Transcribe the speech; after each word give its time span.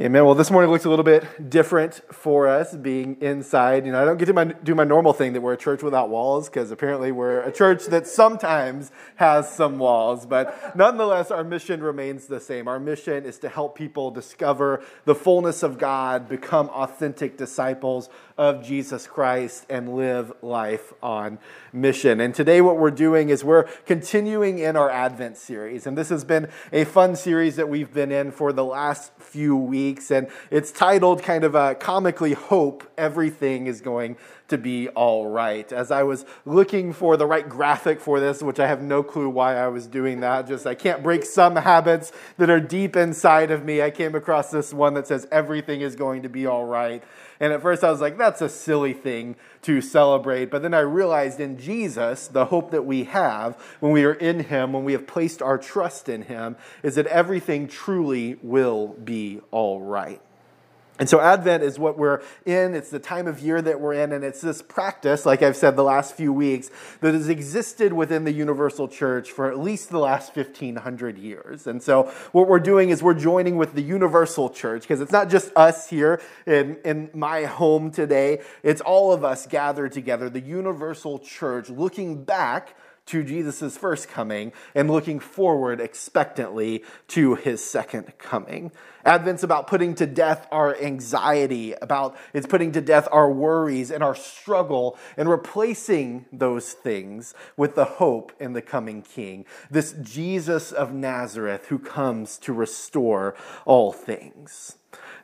Amen. 0.00 0.24
Well, 0.24 0.36
this 0.36 0.52
morning 0.52 0.70
looks 0.70 0.84
a 0.84 0.88
little 0.88 1.04
bit 1.04 1.50
different 1.50 2.02
for 2.14 2.46
us 2.46 2.72
being 2.72 3.16
inside. 3.20 3.84
You 3.84 3.90
know, 3.90 4.00
I 4.00 4.04
don't 4.04 4.16
get 4.16 4.26
to 4.26 4.32
my, 4.32 4.44
do 4.44 4.76
my 4.76 4.84
normal 4.84 5.12
thing 5.12 5.32
that 5.32 5.40
we're 5.40 5.54
a 5.54 5.56
church 5.56 5.82
without 5.82 6.08
walls 6.08 6.48
because 6.48 6.70
apparently 6.70 7.10
we're 7.10 7.40
a 7.40 7.50
church 7.50 7.86
that 7.86 8.06
sometimes 8.06 8.92
has 9.16 9.52
some 9.52 9.80
walls. 9.80 10.24
But 10.24 10.76
nonetheless, 10.76 11.32
our 11.32 11.42
mission 11.42 11.82
remains 11.82 12.28
the 12.28 12.38
same. 12.38 12.68
Our 12.68 12.78
mission 12.78 13.24
is 13.24 13.40
to 13.40 13.48
help 13.48 13.76
people 13.76 14.12
discover 14.12 14.84
the 15.04 15.16
fullness 15.16 15.64
of 15.64 15.78
God, 15.78 16.28
become 16.28 16.68
authentic 16.68 17.36
disciples 17.36 18.08
of 18.38 18.64
Jesus 18.64 19.06
Christ, 19.06 19.66
and 19.68 19.96
live 19.96 20.32
life 20.40 20.94
on 21.02 21.38
mission. 21.72 22.20
And 22.20 22.34
today, 22.34 22.60
what 22.60 22.78
we're 22.78 22.92
doing 22.92 23.28
is 23.28 23.44
we're 23.44 23.64
continuing 23.84 24.60
in 24.60 24.76
our 24.76 24.88
Advent 24.88 25.36
series. 25.36 25.86
And 25.86 25.98
this 25.98 26.08
has 26.08 26.24
been 26.24 26.48
a 26.72 26.84
fun 26.84 27.16
series 27.16 27.56
that 27.56 27.68
we've 27.68 27.92
been 27.92 28.12
in 28.12 28.30
for 28.30 28.52
the 28.52 28.64
last 28.64 29.12
few 29.18 29.56
weeks. 29.56 30.12
And 30.12 30.28
it's 30.50 30.70
titled 30.70 31.22
kind 31.22 31.42
of 31.42 31.56
a 31.56 31.74
comically 31.74 32.34
Hope 32.34 32.90
Everything 32.96 33.66
is 33.66 33.80
Going 33.80 34.16
to 34.48 34.58
Be 34.58 34.88
All 34.88 35.28
Right. 35.28 35.70
As 35.72 35.90
I 35.90 36.02
was 36.02 36.24
looking 36.44 36.92
for 36.92 37.16
the 37.16 37.26
right 37.26 37.48
graphic 37.48 38.00
for 38.00 38.20
this, 38.20 38.42
which 38.42 38.58
I 38.60 38.66
have 38.66 38.82
no 38.82 39.02
clue 39.02 39.28
why 39.28 39.56
I 39.56 39.68
was 39.68 39.86
doing 39.86 40.20
that, 40.20 40.48
just 40.48 40.66
I 40.66 40.74
can't 40.74 41.02
break 41.02 41.24
some 41.24 41.56
habits 41.56 42.12
that 42.36 42.50
are 42.50 42.60
deep 42.60 42.96
inside 42.96 43.50
of 43.50 43.64
me, 43.64 43.82
I 43.82 43.90
came 43.90 44.14
across 44.14 44.50
this 44.50 44.72
one 44.72 44.94
that 44.94 45.06
says, 45.06 45.26
Everything 45.30 45.80
is 45.80 45.96
going 45.96 46.22
to 46.22 46.28
be 46.28 46.46
all 46.46 46.64
right. 46.64 47.02
And 47.40 47.52
at 47.52 47.62
first 47.62 47.84
I 47.84 47.90
was 47.90 48.00
like, 48.00 48.18
that's 48.18 48.40
a 48.40 48.48
silly 48.48 48.92
thing 48.92 49.36
to 49.62 49.80
celebrate. 49.80 50.46
But 50.46 50.62
then 50.62 50.74
I 50.74 50.80
realized 50.80 51.38
in 51.38 51.58
Jesus, 51.58 52.26
the 52.26 52.46
hope 52.46 52.70
that 52.72 52.84
we 52.84 53.04
have 53.04 53.56
when 53.80 53.92
we 53.92 54.04
are 54.04 54.14
in 54.14 54.40
Him, 54.40 54.72
when 54.72 54.84
we 54.84 54.92
have 54.92 55.06
placed 55.06 55.40
our 55.40 55.58
trust 55.58 56.08
in 56.08 56.22
Him, 56.22 56.56
is 56.82 56.96
that 56.96 57.06
everything 57.06 57.68
truly 57.68 58.38
will 58.42 58.88
be 58.88 59.40
all 59.50 59.80
right. 59.80 60.20
And 60.98 61.08
so, 61.08 61.20
Advent 61.20 61.62
is 61.62 61.78
what 61.78 61.96
we're 61.96 62.22
in. 62.44 62.74
It's 62.74 62.90
the 62.90 62.98
time 62.98 63.28
of 63.28 63.38
year 63.40 63.62
that 63.62 63.80
we're 63.80 63.92
in, 63.92 64.12
and 64.12 64.24
it's 64.24 64.40
this 64.40 64.62
practice, 64.62 65.24
like 65.24 65.42
I've 65.42 65.56
said 65.56 65.76
the 65.76 65.84
last 65.84 66.14
few 66.14 66.32
weeks, 66.32 66.70
that 67.00 67.14
has 67.14 67.28
existed 67.28 67.92
within 67.92 68.24
the 68.24 68.32
universal 68.32 68.88
church 68.88 69.30
for 69.30 69.50
at 69.50 69.58
least 69.58 69.90
the 69.90 70.00
last 70.00 70.34
1500 70.34 71.16
years. 71.16 71.68
And 71.68 71.80
so, 71.80 72.04
what 72.32 72.48
we're 72.48 72.58
doing 72.58 72.90
is 72.90 73.02
we're 73.02 73.14
joining 73.14 73.56
with 73.56 73.74
the 73.74 73.82
universal 73.82 74.50
church, 74.50 74.82
because 74.82 75.00
it's 75.00 75.12
not 75.12 75.30
just 75.30 75.52
us 75.54 75.88
here 75.88 76.20
in, 76.46 76.76
in 76.84 77.10
my 77.14 77.44
home 77.44 77.92
today, 77.92 78.42
it's 78.64 78.80
all 78.80 79.12
of 79.12 79.24
us 79.24 79.46
gathered 79.46 79.92
together, 79.92 80.28
the 80.28 80.40
universal 80.40 81.20
church, 81.20 81.70
looking 81.70 82.24
back 82.24 82.74
to 83.08 83.22
Jesus' 83.22 83.76
first 83.76 84.08
coming 84.08 84.52
and 84.74 84.90
looking 84.90 85.18
forward 85.18 85.80
expectantly 85.80 86.84
to 87.08 87.34
his 87.34 87.64
second 87.64 88.12
coming. 88.18 88.70
Advent's 89.04 89.42
about 89.42 89.66
putting 89.66 89.94
to 89.94 90.06
death 90.06 90.46
our 90.52 90.76
anxiety, 90.76 91.72
about 91.80 92.16
it's 92.34 92.46
putting 92.46 92.72
to 92.72 92.80
death 92.80 93.08
our 93.10 93.30
worries 93.30 93.90
and 93.90 94.02
our 94.02 94.14
struggle 94.14 94.98
and 95.16 95.28
replacing 95.28 96.26
those 96.30 96.72
things 96.72 97.34
with 97.56 97.74
the 97.74 97.84
hope 97.84 98.32
in 98.38 98.52
the 98.52 98.62
coming 98.62 99.02
king. 99.02 99.46
This 99.70 99.92
Jesus 100.02 100.72
of 100.72 100.92
Nazareth 100.92 101.66
who 101.68 101.78
comes 101.78 102.36
to 102.38 102.52
restore 102.52 103.34
all 103.64 103.92
things. 103.92 104.76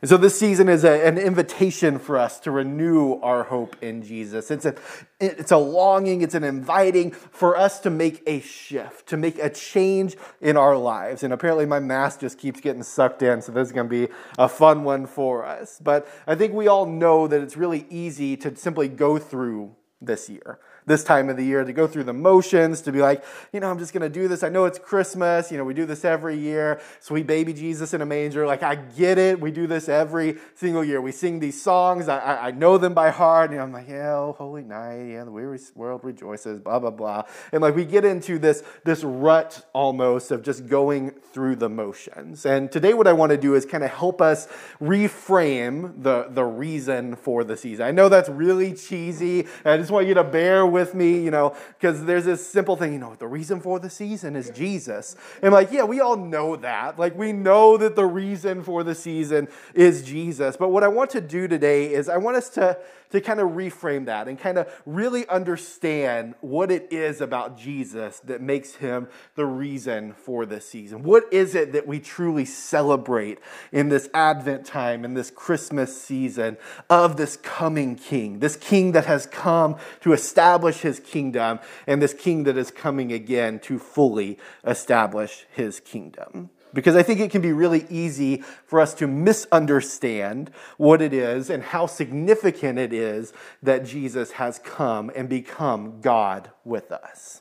And 0.05 0.09
so 0.11 0.19
this 0.19 0.39
season 0.39 0.69
is 0.69 0.85
a, 0.85 1.07
an 1.07 1.17
invitation 1.17 1.99
for 1.99 2.19
us 2.19 2.39
to 2.41 2.51
renew 2.51 3.15
our 3.23 3.45
hope 3.45 3.75
in 3.83 4.03
Jesus. 4.03 4.51
It's 4.51 4.67
a, 4.67 4.75
it's 5.19 5.51
a 5.51 5.57
longing, 5.57 6.21
it's 6.21 6.35
an 6.35 6.45
inviting 6.45 7.11
for 7.11 7.57
us 7.57 7.81
to 7.81 7.89
make 7.89 8.23
a 8.27 8.41
shift, 8.41 9.07
to 9.07 9.17
make 9.17 9.39
a 9.39 9.49
change 9.49 10.15
in 10.43 10.59
our 10.59 10.77
lives. 10.77 11.23
And 11.23 11.33
apparently 11.33 11.65
my 11.65 11.81
mask 11.81 12.21
just 12.21 12.37
keeps 12.37 12.61
getting 12.61 12.83
sucked 12.83 13.23
in, 13.23 13.41
so 13.41 13.51
this 13.53 13.69
is 13.69 13.73
going 13.73 13.89
to 13.89 14.07
be 14.07 14.13
a 14.37 14.47
fun 14.47 14.85
one 14.85 15.07
for 15.07 15.43
us. 15.43 15.81
But 15.83 16.07
I 16.27 16.35
think 16.35 16.53
we 16.53 16.69
all 16.69 16.85
know 16.85 17.27
that 17.27 17.41
it's 17.41 17.57
really 17.57 17.87
easy 17.89 18.37
to 18.37 18.55
simply 18.57 18.89
go 18.89 19.17
through 19.17 19.75
this 20.03 20.29
year 20.29 20.59
this 20.87 21.03
time 21.03 21.29
of 21.31 21.37
the 21.37 21.45
year 21.45 21.65
to 21.65 21.73
go 21.73 21.87
through 21.87 22.05
the 22.05 22.13
motions, 22.13 22.83
to 22.83 22.93
be 22.93 23.01
like, 23.01 23.25
you 23.53 23.61
know, 23.61 23.71
I'm 23.71 23.79
just 23.79 23.93
going 23.93 24.03
to 24.03 24.09
do 24.09 24.29
this. 24.29 24.43
I 24.43 24.49
know 24.49 24.67
it's 24.67 24.79
Christmas. 24.79 25.51
You 25.51 25.59
know, 25.59 25.65
we 25.65 25.75
do 25.75 25.87
this 25.87 26.05
every 26.05 26.37
year. 26.37 26.81
Sweet 27.01 27.27
baby 27.27 27.53
Jesus 27.53 27.95
in 27.95 28.03
a 28.03 28.07
manger. 28.07 28.47
Like, 28.47 28.63
I 28.63 28.75
get 28.75 29.17
it. 29.19 29.41
We 29.41 29.51
do 29.51 29.67
this 29.67 29.89
every 29.89 30.39
single 30.55 30.85
year. 30.85 31.01
We 31.01 31.13
sing 31.13 31.41
these 31.41 31.61
songs. 31.61 32.09
I, 32.09 32.19
I, 32.19 32.47
I 32.49 32.51
know 32.51 32.77
them 32.79 32.93
by 32.93 33.11
heart. 33.11 33.51
And 33.51 33.61
I'm 33.61 33.73
like, 33.73 33.89
yeah, 33.89 34.15
oh, 34.15 34.35
holy 34.37 34.63
night. 34.63 35.05
Yeah, 35.05 35.25
the 35.25 35.31
weary 35.31 35.59
world 35.75 36.03
rejoices, 36.05 36.59
blah, 36.59 36.79
blah, 36.79 36.91
blah. 36.91 37.23
And 37.53 37.63
like, 37.63 37.75
we 37.75 37.85
get 37.85 38.05
into 38.05 38.39
this, 38.39 38.63
this 38.85 39.03
rut 39.03 39.67
almost 39.73 40.31
of 40.31 40.43
just 40.43 40.67
going 40.67 41.11
through 41.11 41.57
the 41.57 41.69
motions. 41.69 42.45
And 42.45 42.71
today, 42.71 42.93
what 42.93 43.07
I 43.07 43.13
want 43.13 43.31
to 43.31 43.39
do 43.39 43.55
is 43.55 43.65
kind 43.65 43.85
of 43.85 43.91
help 43.91 44.21
us 44.21 44.49
reframe 44.81 46.03
the, 46.03 46.27
the 46.31 46.45
reason 46.45 47.17
for 47.17 47.45
the 47.45 47.57
season. 47.57 47.87
I 47.87 47.91
know 47.91 48.09
that's 48.09 48.29
really 48.29 48.75
cheesy. 48.75 49.47
I 49.65 49.77
just 49.77 49.91
want 49.91 50.07
you 50.07 50.15
to 50.15 50.25
bear 50.25 50.67
with 50.75 50.95
me, 50.95 51.21
you 51.21 51.31
know, 51.31 51.57
because 51.79 52.05
there's 52.05 52.27
this 52.27 52.47
simple 52.47 52.77
thing, 52.77 52.93
you 52.93 52.99
know, 52.99 53.15
the 53.15 53.27
reason 53.27 53.61
for 53.61 53.79
the 53.79 53.89
season 53.89 54.37
is 54.37 54.51
Jesus. 54.51 55.17
And 55.41 55.55
like, 55.55 55.73
yeah, 55.73 55.85
we 55.85 56.01
all 56.01 56.17
know 56.17 56.57
that. 56.57 56.99
Like, 56.99 57.17
we 57.17 57.33
know 57.33 57.79
that 57.79 57.97
the 57.97 58.05
reason 58.05 58.63
for 58.63 58.85
the 58.85 58.95
season 58.95 59.49
is 59.73 60.03
Jesus. 60.03 60.59
But 60.59 60.69
what 60.69 60.83
I 60.83 60.89
want 60.89 61.09
to 61.11 61.23
do 61.23 61.49
today 61.49 61.95
is 61.95 62.11
I 62.11 62.19
want 62.19 62.37
us 62.37 62.51
to, 62.51 62.77
to 63.11 63.21
kind 63.21 63.41
of 63.41 63.51
reframe 63.51 64.07
that 64.07 64.29
and 64.29 64.39
kind 64.39 64.59
of 64.59 64.69
really 64.87 65.27
understand 65.29 66.35
what 66.41 66.71
it 66.71 66.89
is 66.91 67.21
about 67.21 67.59
Jesus 67.59 68.21
that 68.21 68.41
makes 68.41 68.77
him 68.77 69.09
the 69.35 69.47
reason 69.47 70.13
for 70.13 70.47
this 70.47 70.69
season. 70.69 71.03
What 71.03 71.25
is 71.33 71.55
it 71.55 71.73
that 71.73 71.87
we 71.87 72.01
truly 72.01 72.45
celebrate 72.45 73.39
in 73.73 73.89
this 73.89 74.09
Advent 74.15 74.67
time, 74.67 75.05
in 75.05 75.15
this 75.15 75.31
Christmas 75.31 76.01
season 76.01 76.57
of 76.91 77.17
this 77.17 77.37
coming 77.37 77.97
King, 77.97 78.41
this 78.41 78.57
King 78.57 78.93
that 78.93 79.07
has 79.07 79.27
come 79.27 79.77
to 80.01 80.13
establish 80.13 80.79
his 80.79 81.01
kingdom, 81.01 81.59
and 81.87 82.01
this 82.01 82.15
king 82.15 82.45
that 82.45 82.57
is 82.57 82.71
coming 82.71 83.13
again 83.13 83.59
to 83.61 83.79
fully 83.79 84.39
establish 84.65 85.47
his 85.53 85.81
kingdom. 85.81 86.51
Because 86.75 86.97
I 86.97 87.03
think 87.03 87.21
it 87.21 87.31
can 87.31 87.41
be 87.41 87.53
really 87.53 87.87
easy 87.89 88.43
for 88.67 88.81
us 88.81 88.93
to 88.95 89.07
misunderstand 89.07 90.51
what 90.77 91.01
it 91.01 91.15
is 91.15 91.49
and 91.49 91.63
how 91.63 91.87
significant 91.87 92.79
it 92.79 92.93
is 92.93 93.33
that 93.63 93.87
Jesus 93.87 94.33
has 94.33 94.59
come 94.59 95.11
and 95.15 95.29
become 95.29 96.01
God 96.01 96.51
with 96.65 96.91
us. 96.91 97.41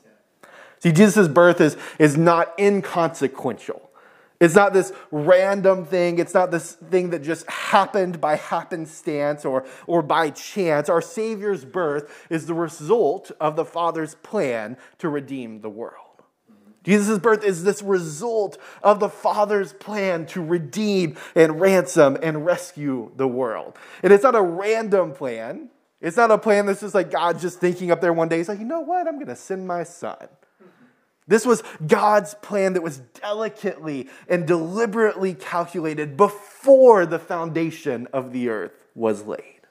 See, 0.78 0.92
Jesus' 0.92 1.28
birth 1.28 1.60
is, 1.60 1.76
is 1.98 2.16
not 2.16 2.58
inconsequential. 2.58 3.90
It's 4.40 4.54
not 4.54 4.72
this 4.72 4.92
random 5.10 5.84
thing. 5.84 6.18
It's 6.18 6.34
not 6.34 6.50
this 6.50 6.72
thing 6.72 7.10
that 7.10 7.22
just 7.22 7.48
happened 7.48 8.20
by 8.20 8.36
happenstance 8.36 9.44
or, 9.44 9.64
or 9.86 10.02
by 10.02 10.30
chance. 10.30 10.88
Our 10.88 11.00
Savior's 11.00 11.64
birth 11.64 12.26
is 12.30 12.46
the 12.46 12.54
result 12.54 13.30
of 13.40 13.56
the 13.56 13.64
Father's 13.64 14.14
plan 14.16 14.76
to 14.98 15.08
redeem 15.08 15.60
the 15.60 15.70
world. 15.70 16.03
Jesus' 16.84 17.18
birth 17.18 17.42
is 17.42 17.64
this 17.64 17.82
result 17.82 18.58
of 18.82 19.00
the 19.00 19.08
Father's 19.08 19.72
plan 19.72 20.26
to 20.26 20.44
redeem 20.44 21.16
and 21.34 21.60
ransom 21.60 22.16
and 22.22 22.44
rescue 22.44 23.10
the 23.16 23.26
world. 23.26 23.76
And 24.02 24.12
it's 24.12 24.22
not 24.22 24.36
a 24.36 24.42
random 24.42 25.12
plan. 25.12 25.70
It's 26.00 26.18
not 26.18 26.30
a 26.30 26.38
plan 26.38 26.66
that's 26.66 26.80
just 26.80 26.94
like 26.94 27.10
God 27.10 27.40
just 27.40 27.58
thinking 27.58 27.90
up 27.90 28.02
there 28.02 28.12
one 28.12 28.28
day. 28.28 28.36
He's 28.36 28.48
like, 28.48 28.58
you 28.58 28.66
know 28.66 28.80
what? 28.80 29.08
I'm 29.08 29.14
going 29.14 29.28
to 29.28 29.36
send 29.36 29.66
my 29.66 29.84
son. 29.84 30.28
This 31.26 31.46
was 31.46 31.62
God's 31.86 32.34
plan 32.34 32.74
that 32.74 32.82
was 32.82 32.98
delicately 32.98 34.10
and 34.28 34.46
deliberately 34.46 35.32
calculated 35.32 36.18
before 36.18 37.06
the 37.06 37.18
foundation 37.18 38.06
of 38.12 38.32
the 38.32 38.50
earth 38.50 38.72
was 38.94 39.24
laid. 39.24 39.63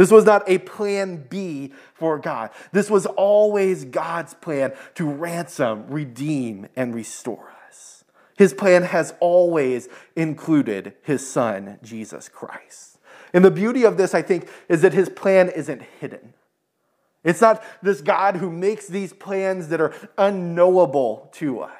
This 0.00 0.10
was 0.10 0.24
not 0.24 0.44
a 0.46 0.56
plan 0.56 1.26
B 1.28 1.74
for 1.92 2.18
God. 2.18 2.48
This 2.72 2.88
was 2.88 3.04
always 3.04 3.84
God's 3.84 4.32
plan 4.32 4.72
to 4.94 5.04
ransom, 5.04 5.88
redeem, 5.88 6.68
and 6.74 6.94
restore 6.94 7.52
us. 7.68 8.02
His 8.38 8.54
plan 8.54 8.84
has 8.84 9.12
always 9.20 9.90
included 10.16 10.94
his 11.02 11.30
son, 11.30 11.78
Jesus 11.82 12.30
Christ. 12.30 12.98
And 13.34 13.44
the 13.44 13.50
beauty 13.50 13.84
of 13.84 13.98
this, 13.98 14.14
I 14.14 14.22
think, 14.22 14.48
is 14.70 14.80
that 14.80 14.94
his 14.94 15.10
plan 15.10 15.50
isn't 15.50 15.82
hidden. 15.82 16.32
It's 17.22 17.42
not 17.42 17.62
this 17.82 18.00
God 18.00 18.36
who 18.36 18.50
makes 18.50 18.86
these 18.86 19.12
plans 19.12 19.68
that 19.68 19.82
are 19.82 19.92
unknowable 20.16 21.28
to 21.34 21.60
us. 21.60 21.79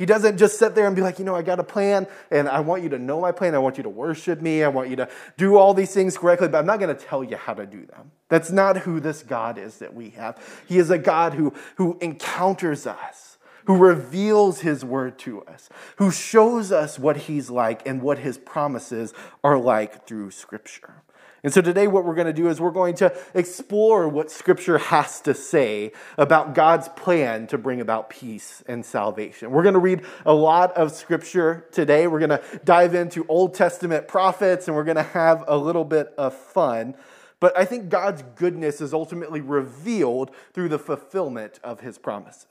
He 0.00 0.06
doesn't 0.06 0.38
just 0.38 0.58
sit 0.58 0.74
there 0.74 0.86
and 0.86 0.96
be 0.96 1.02
like, 1.02 1.18
you 1.18 1.26
know, 1.26 1.36
I 1.36 1.42
got 1.42 1.60
a 1.60 1.62
plan 1.62 2.06
and 2.30 2.48
I 2.48 2.60
want 2.60 2.82
you 2.82 2.88
to 2.88 2.98
know 2.98 3.20
my 3.20 3.32
plan. 3.32 3.54
I 3.54 3.58
want 3.58 3.76
you 3.76 3.82
to 3.82 3.90
worship 3.90 4.40
me. 4.40 4.64
I 4.64 4.68
want 4.68 4.88
you 4.88 4.96
to 4.96 5.10
do 5.36 5.58
all 5.58 5.74
these 5.74 5.92
things 5.92 6.16
correctly, 6.16 6.48
but 6.48 6.56
I'm 6.56 6.64
not 6.64 6.80
going 6.80 6.96
to 6.96 7.04
tell 7.04 7.22
you 7.22 7.36
how 7.36 7.52
to 7.52 7.66
do 7.66 7.84
them. 7.84 8.10
That's 8.30 8.50
not 8.50 8.78
who 8.78 8.98
this 8.98 9.22
God 9.22 9.58
is 9.58 9.76
that 9.76 9.92
we 9.92 10.08
have. 10.10 10.42
He 10.66 10.78
is 10.78 10.88
a 10.88 10.96
God 10.96 11.34
who, 11.34 11.52
who 11.76 11.98
encounters 12.00 12.86
us, 12.86 13.36
who 13.66 13.76
reveals 13.76 14.60
his 14.60 14.86
word 14.86 15.18
to 15.18 15.42
us, 15.42 15.68
who 15.96 16.10
shows 16.10 16.72
us 16.72 16.98
what 16.98 17.18
he's 17.18 17.50
like 17.50 17.86
and 17.86 18.00
what 18.00 18.20
his 18.20 18.38
promises 18.38 19.12
are 19.44 19.58
like 19.58 20.06
through 20.06 20.30
scripture. 20.30 21.02
And 21.42 21.52
so 21.52 21.62
today, 21.62 21.86
what 21.86 22.04
we're 22.04 22.14
going 22.14 22.26
to 22.26 22.32
do 22.32 22.48
is 22.48 22.60
we're 22.60 22.70
going 22.70 22.96
to 22.96 23.16
explore 23.34 24.08
what 24.08 24.30
Scripture 24.30 24.76
has 24.76 25.20
to 25.22 25.32
say 25.32 25.92
about 26.18 26.54
God's 26.54 26.88
plan 26.90 27.46
to 27.46 27.58
bring 27.58 27.80
about 27.80 28.10
peace 28.10 28.62
and 28.66 28.84
salvation. 28.84 29.50
We're 29.50 29.62
going 29.62 29.74
to 29.74 29.80
read 29.80 30.02
a 30.26 30.34
lot 30.34 30.76
of 30.76 30.92
Scripture 30.92 31.66
today. 31.72 32.06
We're 32.06 32.18
going 32.18 32.30
to 32.30 32.42
dive 32.64 32.94
into 32.94 33.24
Old 33.26 33.54
Testament 33.54 34.06
prophets 34.06 34.68
and 34.68 34.76
we're 34.76 34.84
going 34.84 34.96
to 34.96 35.02
have 35.02 35.44
a 35.48 35.56
little 35.56 35.84
bit 35.84 36.12
of 36.18 36.34
fun. 36.34 36.94
But 37.40 37.56
I 37.56 37.64
think 37.64 37.88
God's 37.88 38.22
goodness 38.36 38.82
is 38.82 38.92
ultimately 38.92 39.40
revealed 39.40 40.32
through 40.52 40.68
the 40.68 40.78
fulfillment 40.78 41.58
of 41.64 41.80
his 41.80 41.96
promises 41.96 42.46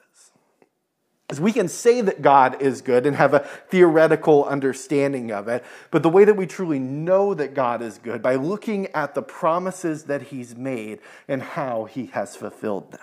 is 1.29 1.39
we 1.39 1.53
can 1.53 1.67
say 1.67 2.01
that 2.01 2.21
God 2.21 2.61
is 2.61 2.81
good 2.81 3.05
and 3.05 3.15
have 3.15 3.33
a 3.33 3.39
theoretical 3.69 4.45
understanding 4.45 5.31
of 5.31 5.47
it, 5.47 5.63
but 5.91 6.03
the 6.03 6.09
way 6.09 6.25
that 6.25 6.35
we 6.35 6.47
truly 6.47 6.79
know 6.79 7.33
that 7.33 7.53
God 7.53 7.81
is 7.81 7.97
good 7.99 8.21
by 8.21 8.35
looking 8.35 8.87
at 8.87 9.13
the 9.13 9.21
promises 9.21 10.05
that 10.05 10.23
He's 10.23 10.55
made 10.55 10.99
and 11.27 11.41
how 11.41 11.85
He 11.85 12.07
has 12.07 12.35
fulfilled 12.35 12.91
them. 12.91 13.01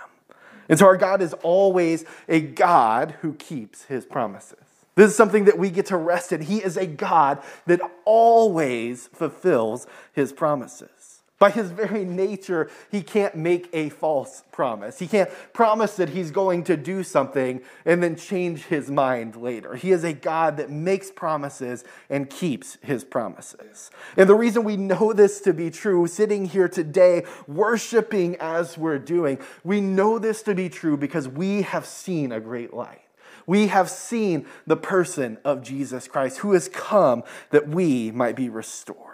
And 0.68 0.78
so 0.78 0.86
our 0.86 0.96
God 0.96 1.22
is 1.22 1.32
always 1.34 2.04
a 2.28 2.40
God 2.40 3.16
who 3.22 3.34
keeps 3.34 3.84
His 3.84 4.04
promises. 4.04 4.58
This 4.96 5.10
is 5.10 5.16
something 5.16 5.44
that 5.44 5.58
we 5.58 5.70
get 5.70 5.86
to 5.86 5.96
rest 5.96 6.32
in. 6.32 6.40
He 6.40 6.62
is 6.62 6.76
a 6.76 6.86
God 6.86 7.42
that 7.66 7.80
always 8.04 9.08
fulfills 9.08 9.86
His 10.12 10.32
promises. 10.32 10.88
By 11.38 11.50
his 11.50 11.70
very 11.70 12.04
nature, 12.06 12.70
he 12.90 13.02
can't 13.02 13.34
make 13.34 13.68
a 13.74 13.90
false 13.90 14.42
promise. 14.52 14.98
He 14.98 15.06
can't 15.06 15.28
promise 15.52 15.96
that 15.96 16.08
he's 16.08 16.30
going 16.30 16.64
to 16.64 16.78
do 16.78 17.02
something 17.02 17.60
and 17.84 18.02
then 18.02 18.16
change 18.16 18.64
his 18.64 18.90
mind 18.90 19.36
later. 19.36 19.74
He 19.74 19.92
is 19.92 20.02
a 20.02 20.14
God 20.14 20.56
that 20.56 20.70
makes 20.70 21.10
promises 21.10 21.84
and 22.08 22.30
keeps 22.30 22.78
his 22.80 23.04
promises. 23.04 23.90
And 24.16 24.30
the 24.30 24.34
reason 24.34 24.64
we 24.64 24.78
know 24.78 25.12
this 25.12 25.42
to 25.42 25.52
be 25.52 25.70
true, 25.70 26.06
sitting 26.06 26.46
here 26.46 26.68
today, 26.68 27.24
worshiping 27.46 28.36
as 28.40 28.78
we're 28.78 28.98
doing, 28.98 29.38
we 29.62 29.82
know 29.82 30.18
this 30.18 30.42
to 30.44 30.54
be 30.54 30.70
true 30.70 30.96
because 30.96 31.28
we 31.28 31.62
have 31.62 31.84
seen 31.84 32.32
a 32.32 32.40
great 32.40 32.72
light. 32.72 33.02
We 33.46 33.66
have 33.68 33.90
seen 33.90 34.46
the 34.66 34.76
person 34.76 35.36
of 35.44 35.62
Jesus 35.62 36.08
Christ 36.08 36.38
who 36.38 36.52
has 36.52 36.68
come 36.68 37.24
that 37.50 37.68
we 37.68 38.10
might 38.10 38.36
be 38.36 38.48
restored. 38.48 39.05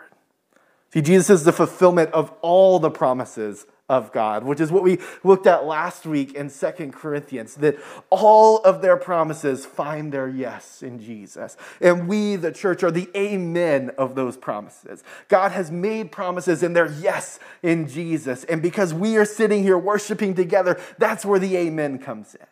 See, 0.93 1.01
Jesus 1.01 1.31
is 1.31 1.45
the 1.45 1.53
fulfillment 1.53 2.13
of 2.13 2.33
all 2.43 2.79
the 2.79 2.91
promises 2.91 3.67
of 3.89 4.13
God, 4.13 4.45
which 4.45 4.61
is 4.61 4.71
what 4.71 4.83
we 4.83 4.99
looked 5.25 5.47
at 5.47 5.65
last 5.65 6.07
week 6.07 6.35
in 6.35 6.51
Second 6.51 6.93
Corinthians, 6.93 7.55
that 7.57 7.79
all 8.11 8.59
of 8.59 8.83
their 8.83 8.97
promises 8.97 9.65
find 9.65 10.13
their 10.13 10.29
yes 10.29 10.83
in 10.83 10.99
Jesus. 10.99 11.57
And 11.81 12.09
we, 12.09 12.37
the 12.37 12.53
church, 12.53 12.83
are 12.83 12.91
the 12.91 13.09
amen 13.15 13.91
of 13.97 14.15
those 14.15 14.37
promises. 14.37 15.03
God 15.29 15.53
has 15.53 15.71
made 15.71 16.13
promises 16.13 16.63
and 16.63 16.77
their 16.77 16.91
yes 16.91 17.39
in 17.63 17.89
Jesus. 17.89 18.45
And 18.45 18.63
because 18.63 18.93
we 18.93 19.17
are 19.17 19.25
sitting 19.25 19.63
here 19.63 19.79
worshiping 19.79 20.35
together, 20.35 20.79
that's 20.99 21.25
where 21.25 21.39
the 21.39 21.57
amen 21.57 21.99
comes 21.99 22.35
in. 22.35 22.47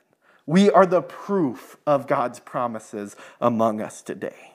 We 0.46 0.70
are 0.70 0.86
the 0.86 1.02
proof 1.02 1.76
of 1.86 2.06
God's 2.06 2.40
promises 2.40 3.16
among 3.40 3.80
us 3.80 4.02
today. 4.02 4.49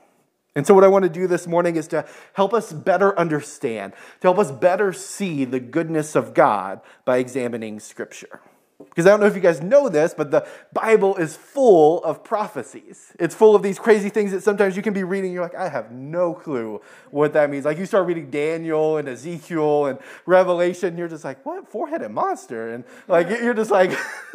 And 0.55 0.65
so, 0.65 0.73
what 0.73 0.85
I 0.85 0.87
want 0.87 1.03
to 1.03 1.09
do 1.09 1.27
this 1.27 1.47
morning 1.47 1.75
is 1.75 1.87
to 1.89 2.05
help 2.33 2.53
us 2.53 2.71
better 2.71 3.17
understand, 3.19 3.93
to 4.21 4.27
help 4.27 4.39
us 4.39 4.51
better 4.51 4.93
see 4.93 5.43
the 5.43 5.59
goodness 5.59 6.15
of 6.15 6.33
God 6.33 6.79
by 7.03 7.17
examining 7.17 7.79
Scripture. 7.81 8.39
Because 8.77 9.05
I 9.05 9.09
don't 9.09 9.21
know 9.21 9.25
if 9.25 9.35
you 9.35 9.41
guys 9.41 9.61
know 9.61 9.87
this, 9.87 10.13
but 10.13 10.31
the 10.31 10.45
Bible 10.73 11.15
is 11.15 11.35
full 11.35 12.03
of 12.03 12.23
prophecies. 12.23 13.13
It's 13.19 13.33
full 13.33 13.55
of 13.55 13.63
these 13.63 13.79
crazy 13.79 14.09
things 14.09 14.31
that 14.31 14.43
sometimes 14.43 14.75
you 14.75 14.81
can 14.81 14.93
be 14.93 15.03
reading, 15.03 15.31
you're 15.31 15.43
like, 15.43 15.55
I 15.55 15.69
have 15.69 15.91
no 15.91 16.33
clue 16.33 16.81
what 17.09 17.33
that 17.33 17.49
means. 17.49 17.63
Like 17.63 17.77
you 17.77 17.85
start 17.85 18.05
reading 18.05 18.29
Daniel 18.29 18.97
and 18.97 19.07
Ezekiel 19.07 19.85
and 19.85 19.99
Revelation, 20.25 20.97
you're 20.97 21.07
just 21.07 21.23
like, 21.23 21.45
what? 21.45 21.69
Four 21.69 21.87
headed 21.87 22.11
monster. 22.11 22.73
And 22.73 22.83
like, 23.07 23.29
you're 23.29 23.53
just 23.53 23.71
like, 23.71 23.91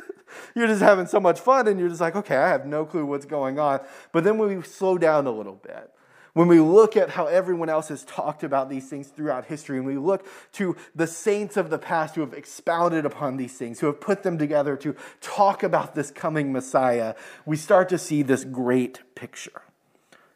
you're 0.55 0.66
just 0.66 0.82
having 0.82 1.06
so 1.06 1.20
much 1.20 1.38
fun 1.38 1.69
and 1.69 1.78
you're 1.78 1.90
just 1.90 2.00
like, 2.00 2.16
okay, 2.16 2.37
I 2.37 2.49
have 2.49 2.66
no 2.66 2.87
clue 2.87 3.05
what's 3.05 3.26
going 3.26 3.58
on. 3.58 3.81
But 4.11 4.25
then 4.25 4.38
when 4.38 4.56
we 4.56 4.62
slow 4.62 4.96
down 4.96 5.26
a 5.26 5.31
little 5.31 5.56
bit, 5.56 5.90
when 6.32 6.48
we 6.48 6.60
look 6.60 6.96
at 6.96 7.10
how 7.10 7.26
everyone 7.26 7.68
else 7.68 7.88
has 7.88 8.04
talked 8.04 8.44
about 8.44 8.68
these 8.68 8.88
things 8.88 9.08
throughout 9.08 9.46
history, 9.46 9.78
and 9.78 9.86
we 9.86 9.96
look 9.96 10.26
to 10.52 10.76
the 10.94 11.06
saints 11.06 11.56
of 11.56 11.70
the 11.70 11.78
past 11.78 12.14
who 12.14 12.20
have 12.20 12.34
expounded 12.34 13.04
upon 13.04 13.36
these 13.36 13.54
things, 13.54 13.80
who 13.80 13.86
have 13.86 14.00
put 14.00 14.22
them 14.22 14.38
together 14.38 14.76
to 14.76 14.94
talk 15.20 15.62
about 15.62 15.94
this 15.94 16.10
coming 16.10 16.52
Messiah, 16.52 17.14
we 17.46 17.56
start 17.56 17.88
to 17.88 17.98
see 17.98 18.22
this 18.22 18.44
great 18.44 19.00
picture. 19.14 19.62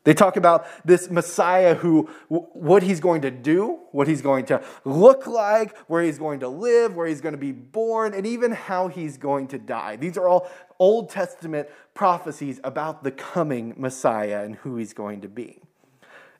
They 0.04 0.12
talk 0.12 0.36
about 0.36 0.66
this 0.84 1.10
Messiah 1.10 1.74
who, 1.74 2.10
what 2.28 2.82
he's 2.82 3.00
going 3.00 3.22
to 3.22 3.30
do, 3.30 3.78
what 3.90 4.06
he's 4.06 4.20
going 4.20 4.44
to 4.46 4.62
look 4.84 5.26
like, 5.26 5.76
where 5.88 6.02
he's 6.02 6.18
going 6.18 6.40
to 6.40 6.48
live, 6.48 6.94
where 6.94 7.06
he's 7.06 7.22
going 7.22 7.32
to 7.32 7.38
be 7.38 7.52
born, 7.52 8.12
and 8.12 8.26
even 8.26 8.52
how 8.52 8.88
he's 8.88 9.16
going 9.16 9.48
to 9.48 9.58
die. 9.58 9.96
These 9.96 10.18
are 10.18 10.28
all 10.28 10.50
Old 10.78 11.08
Testament 11.08 11.70
prophecies 11.94 12.60
about 12.64 13.02
the 13.02 13.12
coming 13.12 13.74
Messiah 13.78 14.44
and 14.44 14.56
who 14.56 14.76
he's 14.76 14.92
going 14.92 15.22
to 15.22 15.28
be. 15.28 15.63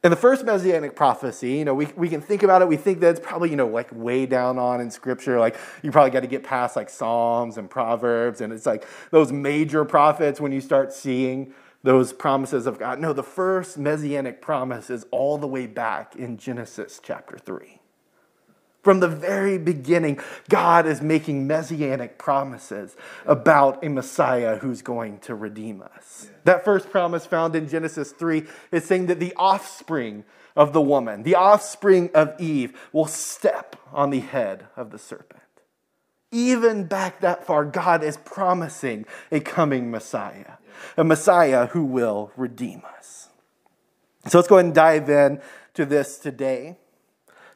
In 0.04 0.10
the 0.10 0.16
first 0.16 0.44
messianic 0.44 0.94
prophecy, 0.94 1.54
you 1.54 1.64
know, 1.64 1.72
we, 1.72 1.86
we 1.96 2.10
can 2.10 2.20
think 2.20 2.42
about 2.42 2.60
it. 2.60 2.68
We 2.68 2.76
think 2.76 3.00
that 3.00 3.16
it's 3.16 3.26
probably, 3.26 3.48
you 3.48 3.56
know, 3.56 3.66
like 3.66 3.88
way 3.90 4.26
down 4.26 4.58
on 4.58 4.82
in 4.82 4.90
scripture. 4.90 5.40
Like 5.40 5.56
you 5.82 5.90
probably 5.90 6.10
got 6.10 6.20
to 6.20 6.26
get 6.26 6.44
past 6.44 6.76
like 6.76 6.90
Psalms 6.90 7.56
and 7.56 7.70
Proverbs. 7.70 8.42
And 8.42 8.52
it's 8.52 8.66
like 8.66 8.86
those 9.10 9.32
major 9.32 9.82
prophets 9.86 10.42
when 10.42 10.52
you 10.52 10.60
start 10.60 10.92
seeing 10.92 11.54
those 11.84 12.12
promises 12.12 12.66
of 12.66 12.78
God. 12.78 12.98
No, 12.98 13.14
the 13.14 13.22
first 13.22 13.78
messianic 13.78 14.42
promise 14.42 14.90
is 14.90 15.06
all 15.10 15.38
the 15.38 15.48
way 15.48 15.66
back 15.66 16.14
in 16.16 16.36
Genesis 16.36 17.00
chapter 17.02 17.38
3. 17.38 17.80
From 18.84 19.00
the 19.00 19.08
very 19.08 19.56
beginning, 19.56 20.20
God 20.50 20.86
is 20.86 21.00
making 21.00 21.46
messianic 21.46 22.18
promises 22.18 22.94
about 23.24 23.82
a 23.82 23.88
Messiah 23.88 24.58
who's 24.58 24.82
going 24.82 25.20
to 25.20 25.34
redeem 25.34 25.82
us. 25.82 26.28
That 26.44 26.66
first 26.66 26.90
promise 26.90 27.24
found 27.24 27.56
in 27.56 27.66
Genesis 27.66 28.12
3 28.12 28.44
is 28.70 28.84
saying 28.84 29.06
that 29.06 29.20
the 29.20 29.32
offspring 29.38 30.24
of 30.54 30.74
the 30.74 30.82
woman, 30.82 31.22
the 31.22 31.34
offspring 31.34 32.10
of 32.14 32.38
Eve, 32.38 32.78
will 32.92 33.06
step 33.06 33.74
on 33.90 34.10
the 34.10 34.20
head 34.20 34.66
of 34.76 34.90
the 34.90 34.98
serpent. 34.98 35.40
Even 36.30 36.84
back 36.84 37.22
that 37.22 37.46
far, 37.46 37.64
God 37.64 38.04
is 38.04 38.18
promising 38.18 39.06
a 39.32 39.40
coming 39.40 39.90
Messiah, 39.90 40.58
a 40.98 41.04
Messiah 41.04 41.68
who 41.68 41.84
will 41.84 42.32
redeem 42.36 42.82
us. 42.98 43.30
So 44.28 44.36
let's 44.36 44.48
go 44.48 44.56
ahead 44.56 44.66
and 44.66 44.74
dive 44.74 45.08
in 45.08 45.40
to 45.72 45.86
this 45.86 46.18
today. 46.18 46.76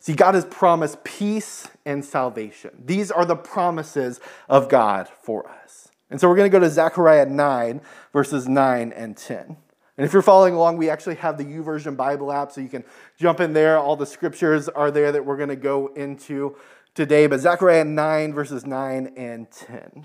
See, 0.01 0.15
God 0.15 0.35
has 0.35 0.45
promised 0.45 1.03
peace 1.05 1.69
and 1.85 2.05
salvation. 2.05 2.71
These 2.85 3.11
are 3.11 3.25
the 3.25 3.37
promises 3.37 4.21
of 4.49 4.69
God 4.69 5.09
for 5.23 5.49
us. 5.49 5.89
And 6.11 6.21
so 6.21 6.29
we're 6.29 6.37
going 6.37 6.51
to 6.51 6.57
go 6.57 6.65
to 6.65 6.71
Zechariah 6.71 7.27
9, 7.27 7.81
verses 8.13 8.49
9 8.49 8.93
and 8.93 9.17
10. 9.17 9.57
And 9.99 10.05
if 10.07 10.13
you're 10.13 10.23
following 10.23 10.55
along, 10.55 10.77
we 10.77 10.89
actually 10.89 11.17
have 11.17 11.37
the 11.37 11.45
YouVersion 11.45 11.97
Bible 11.97 12.31
app, 12.31 12.53
so 12.53 12.61
you 12.61 12.69
can 12.69 12.85
jump 13.19 13.41
in 13.41 13.53
there. 13.53 13.79
All 13.79 13.97
the 13.97 14.07
scriptures 14.07 14.69
are 14.69 14.93
there 14.93 15.11
that 15.11 15.27
we're 15.27 15.37
going 15.37 15.49
to 15.49 15.57
go 15.57 15.89
into 15.89 16.57
today. 16.95 17.27
But 17.27 17.41
Zechariah 17.41 17.85
9, 17.85 18.33
verses 18.33 18.65
9 18.65 19.13
and 19.17 19.51
10. 19.51 19.77
It 19.77 20.05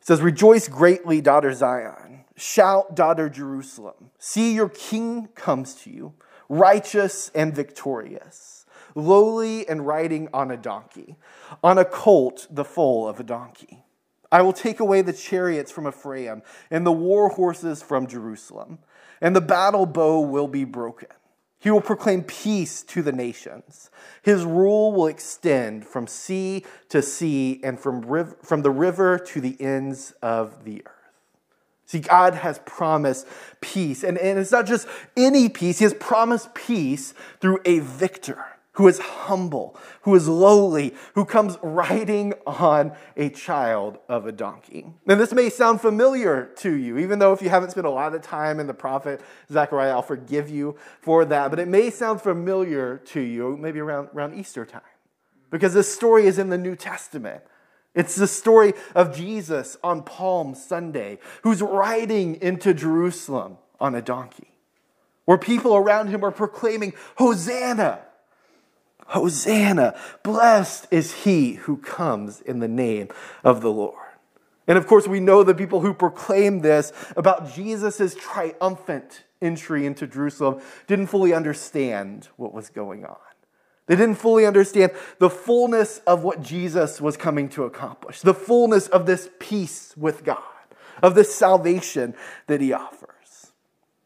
says, 0.00 0.22
Rejoice 0.22 0.68
greatly, 0.68 1.20
daughter 1.20 1.52
Zion. 1.52 2.24
Shout, 2.36 2.94
daughter 2.94 3.28
Jerusalem. 3.28 4.10
See, 4.18 4.54
your 4.54 4.68
king 4.68 5.28
comes 5.34 5.74
to 5.82 5.90
you 5.90 6.14
righteous 6.48 7.30
and 7.34 7.54
victorious, 7.54 8.66
lowly 8.94 9.68
and 9.68 9.86
riding 9.86 10.28
on 10.32 10.50
a 10.50 10.56
donkey, 10.56 11.16
on 11.62 11.78
a 11.78 11.84
colt, 11.84 12.46
the 12.50 12.64
foal 12.64 13.08
of 13.08 13.20
a 13.20 13.24
donkey. 13.24 13.82
I 14.30 14.42
will 14.42 14.52
take 14.52 14.80
away 14.80 15.02
the 15.02 15.12
chariots 15.12 15.70
from 15.70 15.86
Ephraim 15.86 16.42
and 16.70 16.84
the 16.84 16.92
war 16.92 17.28
horses 17.28 17.82
from 17.82 18.06
Jerusalem, 18.06 18.78
and 19.20 19.34
the 19.34 19.40
battle 19.40 19.86
bow 19.86 20.20
will 20.20 20.48
be 20.48 20.64
broken. 20.64 21.08
He 21.60 21.70
will 21.70 21.80
proclaim 21.80 22.24
peace 22.24 22.82
to 22.82 23.00
the 23.00 23.12
nations. 23.12 23.90
His 24.22 24.44
rule 24.44 24.92
will 24.92 25.06
extend 25.06 25.86
from 25.86 26.06
sea 26.06 26.64
to 26.90 27.00
sea 27.00 27.60
and 27.64 27.80
from, 27.80 28.02
river, 28.02 28.36
from 28.42 28.60
the 28.60 28.70
river 28.70 29.18
to 29.18 29.40
the 29.40 29.56
ends 29.58 30.12
of 30.20 30.64
the 30.64 30.82
earth. 30.84 30.93
See, 31.86 32.00
God 32.00 32.34
has 32.34 32.58
promised 32.60 33.26
peace. 33.60 34.04
And, 34.04 34.16
and 34.18 34.38
it's 34.38 34.52
not 34.52 34.66
just 34.66 34.88
any 35.16 35.48
peace, 35.48 35.78
He 35.78 35.84
has 35.84 35.94
promised 35.94 36.54
peace 36.54 37.14
through 37.40 37.60
a 37.64 37.80
victor 37.80 38.44
who 38.74 38.88
is 38.88 38.98
humble, 38.98 39.76
who 40.02 40.14
is 40.16 40.26
lowly, 40.26 40.94
who 41.14 41.24
comes 41.24 41.56
riding 41.62 42.34
on 42.44 42.92
a 43.16 43.30
child 43.30 43.98
of 44.08 44.26
a 44.26 44.32
donkey. 44.32 44.84
And 45.06 45.20
this 45.20 45.32
may 45.32 45.48
sound 45.48 45.80
familiar 45.80 46.50
to 46.56 46.72
you, 46.72 46.98
even 46.98 47.20
though 47.20 47.32
if 47.32 47.40
you 47.40 47.50
haven't 47.50 47.70
spent 47.70 47.86
a 47.86 47.90
lot 47.90 48.14
of 48.14 48.22
time 48.22 48.58
in 48.58 48.66
the 48.66 48.74
prophet 48.74 49.20
Zechariah, 49.50 49.92
I'll 49.92 50.02
forgive 50.02 50.50
you 50.50 50.76
for 51.00 51.24
that. 51.24 51.50
But 51.50 51.60
it 51.60 51.68
may 51.68 51.88
sound 51.90 52.20
familiar 52.20 52.98
to 53.06 53.20
you, 53.20 53.56
maybe 53.56 53.78
around, 53.78 54.08
around 54.12 54.34
Easter 54.34 54.66
time, 54.66 54.82
because 55.50 55.72
this 55.72 55.92
story 55.92 56.26
is 56.26 56.38
in 56.38 56.48
the 56.48 56.58
New 56.58 56.74
Testament. 56.74 57.42
It's 57.94 58.16
the 58.16 58.26
story 58.26 58.74
of 58.94 59.16
Jesus 59.16 59.76
on 59.82 60.02
Palm 60.02 60.54
Sunday, 60.54 61.18
who's 61.42 61.62
riding 61.62 62.36
into 62.42 62.74
Jerusalem 62.74 63.58
on 63.78 63.94
a 63.94 64.02
donkey, 64.02 64.50
where 65.24 65.38
people 65.38 65.76
around 65.76 66.08
him 66.08 66.24
are 66.24 66.32
proclaiming, 66.32 66.92
Hosanna! 67.16 68.00
Hosanna! 69.06 69.98
Blessed 70.22 70.88
is 70.90 71.24
he 71.24 71.54
who 71.54 71.76
comes 71.76 72.40
in 72.40 72.58
the 72.58 72.68
name 72.68 73.08
of 73.44 73.60
the 73.60 73.70
Lord. 73.70 73.98
And 74.66 74.78
of 74.78 74.86
course, 74.86 75.06
we 75.06 75.20
know 75.20 75.42
the 75.42 75.54
people 75.54 75.80
who 75.80 75.92
proclaim 75.92 76.60
this 76.60 76.92
about 77.16 77.54
Jesus' 77.54 78.14
triumphant 78.14 79.24
entry 79.42 79.84
into 79.86 80.06
Jerusalem 80.06 80.60
didn't 80.86 81.08
fully 81.08 81.34
understand 81.34 82.28
what 82.36 82.54
was 82.54 82.70
going 82.70 83.04
on. 83.04 83.16
They 83.86 83.96
didn't 83.96 84.16
fully 84.16 84.46
understand 84.46 84.92
the 85.18 85.28
fullness 85.28 85.98
of 86.06 86.24
what 86.24 86.42
Jesus 86.42 87.00
was 87.00 87.16
coming 87.16 87.48
to 87.50 87.64
accomplish, 87.64 88.22
the 88.22 88.32
fullness 88.32 88.88
of 88.88 89.04
this 89.04 89.28
peace 89.38 89.94
with 89.96 90.24
God, 90.24 90.38
of 91.02 91.14
this 91.14 91.34
salvation 91.34 92.14
that 92.46 92.62
he 92.62 92.72
offers. 92.72 93.10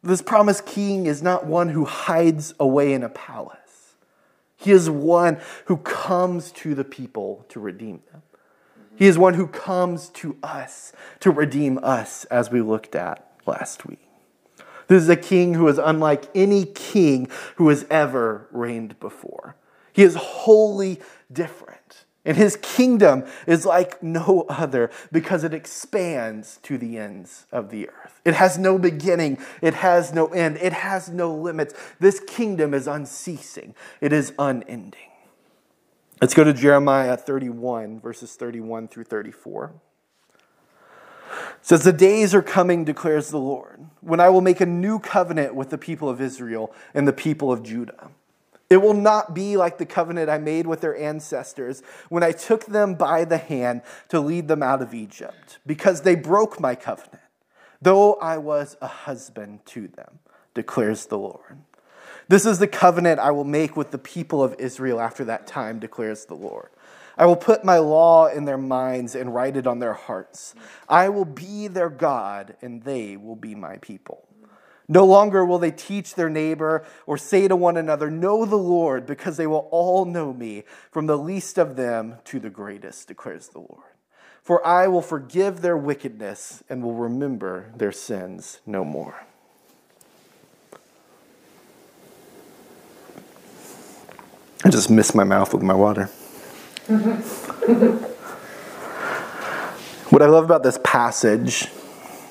This 0.02 0.22
promised 0.22 0.66
king 0.66 1.06
is 1.06 1.22
not 1.22 1.46
one 1.46 1.68
who 1.68 1.84
hides 1.84 2.54
away 2.58 2.92
in 2.92 3.04
a 3.04 3.08
palace. 3.08 3.58
He 4.56 4.72
is 4.72 4.90
one 4.90 5.38
who 5.66 5.76
comes 5.76 6.50
to 6.52 6.74
the 6.74 6.84
people 6.84 7.46
to 7.50 7.60
redeem 7.60 8.00
them. 8.12 8.22
He 8.96 9.06
is 9.06 9.16
one 9.16 9.34
who 9.34 9.46
comes 9.46 10.08
to 10.10 10.36
us 10.42 10.92
to 11.20 11.30
redeem 11.30 11.78
us, 11.84 12.24
as 12.24 12.50
we 12.50 12.60
looked 12.60 12.96
at 12.96 13.24
last 13.46 13.86
week. 13.86 14.02
This 14.88 15.04
is 15.04 15.08
a 15.08 15.16
king 15.16 15.54
who 15.54 15.68
is 15.68 15.78
unlike 15.78 16.24
any 16.34 16.64
king 16.64 17.28
who 17.56 17.68
has 17.68 17.86
ever 17.90 18.48
reigned 18.50 18.98
before. 18.98 19.54
He 19.92 20.02
is 20.02 20.14
wholly 20.14 21.00
different. 21.32 22.04
And 22.24 22.36
his 22.36 22.56
kingdom 22.56 23.24
is 23.46 23.64
like 23.64 24.02
no 24.02 24.44
other 24.50 24.90
because 25.10 25.44
it 25.44 25.54
expands 25.54 26.58
to 26.64 26.76
the 26.76 26.98
ends 26.98 27.46
of 27.50 27.70
the 27.70 27.88
earth. 27.88 28.20
It 28.24 28.34
has 28.34 28.58
no 28.58 28.78
beginning, 28.78 29.38
it 29.62 29.72
has 29.74 30.12
no 30.12 30.26
end, 30.26 30.58
it 30.58 30.74
has 30.74 31.08
no 31.08 31.34
limits. 31.34 31.72
This 32.00 32.20
kingdom 32.20 32.74
is 32.74 32.86
unceasing, 32.86 33.74
it 34.02 34.12
is 34.12 34.34
unending. 34.38 35.08
Let's 36.20 36.34
go 36.34 36.44
to 36.44 36.52
Jeremiah 36.52 37.16
31, 37.16 38.00
verses 38.00 38.34
31 38.34 38.88
through 38.88 39.04
34. 39.04 39.72
It 41.30 41.32
says, 41.62 41.84
The 41.84 41.92
days 41.92 42.34
are 42.34 42.42
coming, 42.42 42.84
declares 42.84 43.30
the 43.30 43.38
Lord, 43.38 43.86
when 44.00 44.20
I 44.20 44.28
will 44.28 44.40
make 44.40 44.60
a 44.60 44.66
new 44.66 44.98
covenant 44.98 45.54
with 45.54 45.70
the 45.70 45.78
people 45.78 46.08
of 46.08 46.20
Israel 46.20 46.74
and 46.92 47.06
the 47.06 47.12
people 47.12 47.52
of 47.52 47.62
Judah. 47.62 48.10
It 48.70 48.82
will 48.82 48.94
not 48.94 49.34
be 49.34 49.56
like 49.56 49.78
the 49.78 49.86
covenant 49.86 50.28
I 50.28 50.38
made 50.38 50.66
with 50.66 50.82
their 50.82 50.96
ancestors 50.96 51.82
when 52.10 52.22
I 52.22 52.32
took 52.32 52.66
them 52.66 52.94
by 52.94 53.24
the 53.24 53.38
hand 53.38 53.82
to 54.08 54.20
lead 54.20 54.48
them 54.48 54.62
out 54.62 54.82
of 54.82 54.92
Egypt, 54.92 55.58
because 55.66 56.02
they 56.02 56.14
broke 56.14 56.60
my 56.60 56.74
covenant, 56.74 57.22
though 57.80 58.14
I 58.14 58.36
was 58.36 58.76
a 58.82 58.86
husband 58.86 59.64
to 59.66 59.88
them, 59.88 60.18
declares 60.52 61.06
the 61.06 61.18
Lord. 61.18 61.58
This 62.28 62.44
is 62.44 62.58
the 62.58 62.68
covenant 62.68 63.20
I 63.20 63.30
will 63.30 63.44
make 63.44 63.74
with 63.74 63.90
the 63.90 63.96
people 63.98 64.44
of 64.44 64.54
Israel 64.58 65.00
after 65.00 65.24
that 65.24 65.46
time, 65.46 65.78
declares 65.78 66.26
the 66.26 66.34
Lord. 66.34 66.68
I 67.16 67.24
will 67.24 67.36
put 67.36 67.64
my 67.64 67.78
law 67.78 68.26
in 68.26 68.44
their 68.44 68.58
minds 68.58 69.14
and 69.14 69.34
write 69.34 69.56
it 69.56 69.66
on 69.66 69.78
their 69.78 69.94
hearts. 69.94 70.54
I 70.88 71.08
will 71.08 71.24
be 71.24 71.68
their 71.68 71.88
God, 71.88 72.54
and 72.60 72.82
they 72.82 73.16
will 73.16 73.34
be 73.34 73.54
my 73.54 73.78
people. 73.78 74.27
No 74.88 75.04
longer 75.04 75.44
will 75.44 75.58
they 75.58 75.70
teach 75.70 76.14
their 76.14 76.30
neighbor 76.30 76.82
or 77.06 77.18
say 77.18 77.46
to 77.46 77.54
one 77.54 77.76
another, 77.76 78.10
Know 78.10 78.46
the 78.46 78.56
Lord, 78.56 79.04
because 79.04 79.36
they 79.36 79.46
will 79.46 79.68
all 79.70 80.06
know 80.06 80.32
me, 80.32 80.64
from 80.90 81.06
the 81.06 81.18
least 81.18 81.58
of 81.58 81.76
them 81.76 82.16
to 82.24 82.40
the 82.40 82.48
greatest, 82.48 83.06
declares 83.06 83.48
the 83.48 83.58
Lord. 83.58 83.82
For 84.42 84.66
I 84.66 84.88
will 84.88 85.02
forgive 85.02 85.60
their 85.60 85.76
wickedness 85.76 86.64
and 86.70 86.82
will 86.82 86.94
remember 86.94 87.70
their 87.76 87.92
sins 87.92 88.60
no 88.64 88.82
more. 88.82 89.26
I 94.64 94.70
just 94.70 94.88
missed 94.88 95.14
my 95.14 95.24
mouth 95.24 95.52
with 95.52 95.62
my 95.62 95.74
water. 95.74 96.06
what 100.08 100.22
I 100.22 100.26
love 100.26 100.44
about 100.44 100.62
this 100.62 100.78
passage 100.82 101.68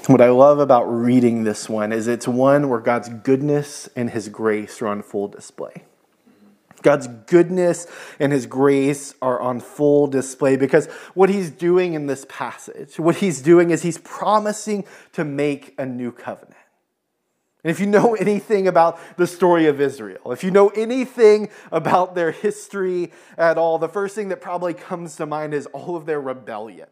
what 0.07 0.21
I 0.21 0.29
love 0.29 0.59
about 0.59 0.83
reading 0.83 1.43
this 1.43 1.67
one 1.67 1.91
is 1.91 2.07
it's 2.07 2.27
one 2.27 2.69
where 2.69 2.79
God's 2.79 3.09
goodness 3.09 3.89
and 3.95 4.09
his 4.09 4.29
grace 4.29 4.81
are 4.81 4.87
on 4.87 5.01
full 5.01 5.27
display. 5.27 5.83
God's 6.81 7.07
goodness 7.07 7.87
and 8.19 8.31
his 8.31 8.45
grace 8.45 9.15
are 9.21 9.39
on 9.41 9.59
full 9.59 10.07
display 10.07 10.55
because 10.55 10.85
what 11.13 11.29
he's 11.29 11.49
doing 11.49 11.93
in 11.93 12.05
this 12.05 12.25
passage, 12.29 12.99
what 12.99 13.17
he's 13.17 13.41
doing 13.41 13.71
is 13.71 13.81
he's 13.81 13.97
promising 13.97 14.85
to 15.13 15.25
make 15.25 15.73
a 15.77 15.85
new 15.85 16.11
covenant. 16.11 16.55
And 17.63 17.71
if 17.71 17.79
you 17.79 17.87
know 17.87 18.13
anything 18.15 18.67
about 18.67 18.99
the 19.17 19.27
story 19.27 19.65
of 19.65 19.81
Israel, 19.81 20.31
if 20.31 20.43
you 20.43 20.51
know 20.51 20.69
anything 20.69 21.49
about 21.71 22.15
their 22.15 22.31
history 22.31 23.11
at 23.37 23.57
all, 23.57 23.79
the 23.79 23.89
first 23.89 24.15
thing 24.15 24.29
that 24.29 24.39
probably 24.39 24.73
comes 24.73 25.15
to 25.17 25.25
mind 25.25 25.53
is 25.53 25.65
all 25.67 25.97
of 25.97 26.05
their 26.05 26.21
rebellion 26.21 26.87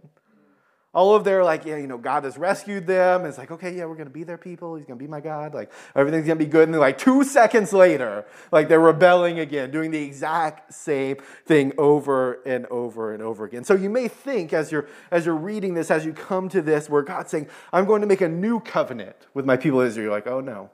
all 0.95 1.13
of 1.13 1.23
their 1.23 1.43
like 1.43 1.65
yeah 1.65 1.75
you 1.75 1.85
know 1.85 1.97
god 1.97 2.23
has 2.23 2.37
rescued 2.37 2.87
them. 2.87 3.25
It's 3.25 3.37
like 3.37 3.51
okay 3.51 3.75
yeah 3.75 3.85
we're 3.85 3.95
gonna 3.95 4.09
be 4.09 4.23
their 4.23 4.37
people. 4.37 4.75
He's 4.75 4.85
gonna 4.85 4.97
be 4.97 5.07
my 5.07 5.21
god. 5.21 5.53
Like 5.53 5.71
everything's 5.95 6.25
gonna 6.25 6.39
be 6.39 6.45
good. 6.47 6.67
And 6.67 6.79
like 6.79 6.97
two 6.97 7.23
seconds 7.23 7.73
later 7.73 8.25
like 8.51 8.69
they're 8.69 8.79
rebelling 8.79 9.39
again 9.39 9.69
doing 9.69 9.91
the 9.91 10.01
exact 10.01 10.73
same 10.73 11.17
thing 11.45 11.73
over 11.77 12.41
and 12.45 12.65
over 12.67 13.13
and 13.13 13.21
over 13.21 13.45
again. 13.45 13.63
So 13.63 13.75
you 13.75 13.89
may 13.89 14.07
think 14.07 14.53
as 14.53 14.71
you're 14.71 14.87
as 15.11 15.27
you're 15.27 15.35
reading 15.35 15.75
this 15.75 15.91
as 15.91 16.05
you 16.05 16.13
come 16.13 16.49
to 16.49 16.61
this 16.61 16.89
where 16.89 17.03
god's 17.03 17.29
saying 17.29 17.47
i'm 17.71 17.85
going 17.85 18.01
to 18.01 18.07
make 18.07 18.21
a 18.21 18.29
new 18.29 18.59
covenant 18.59 19.15
with 19.33 19.45
my 19.45 19.57
people 19.57 19.81
israel 19.81 20.05
you're 20.05 20.13
like 20.13 20.27
oh 20.27 20.39
no. 20.39 20.71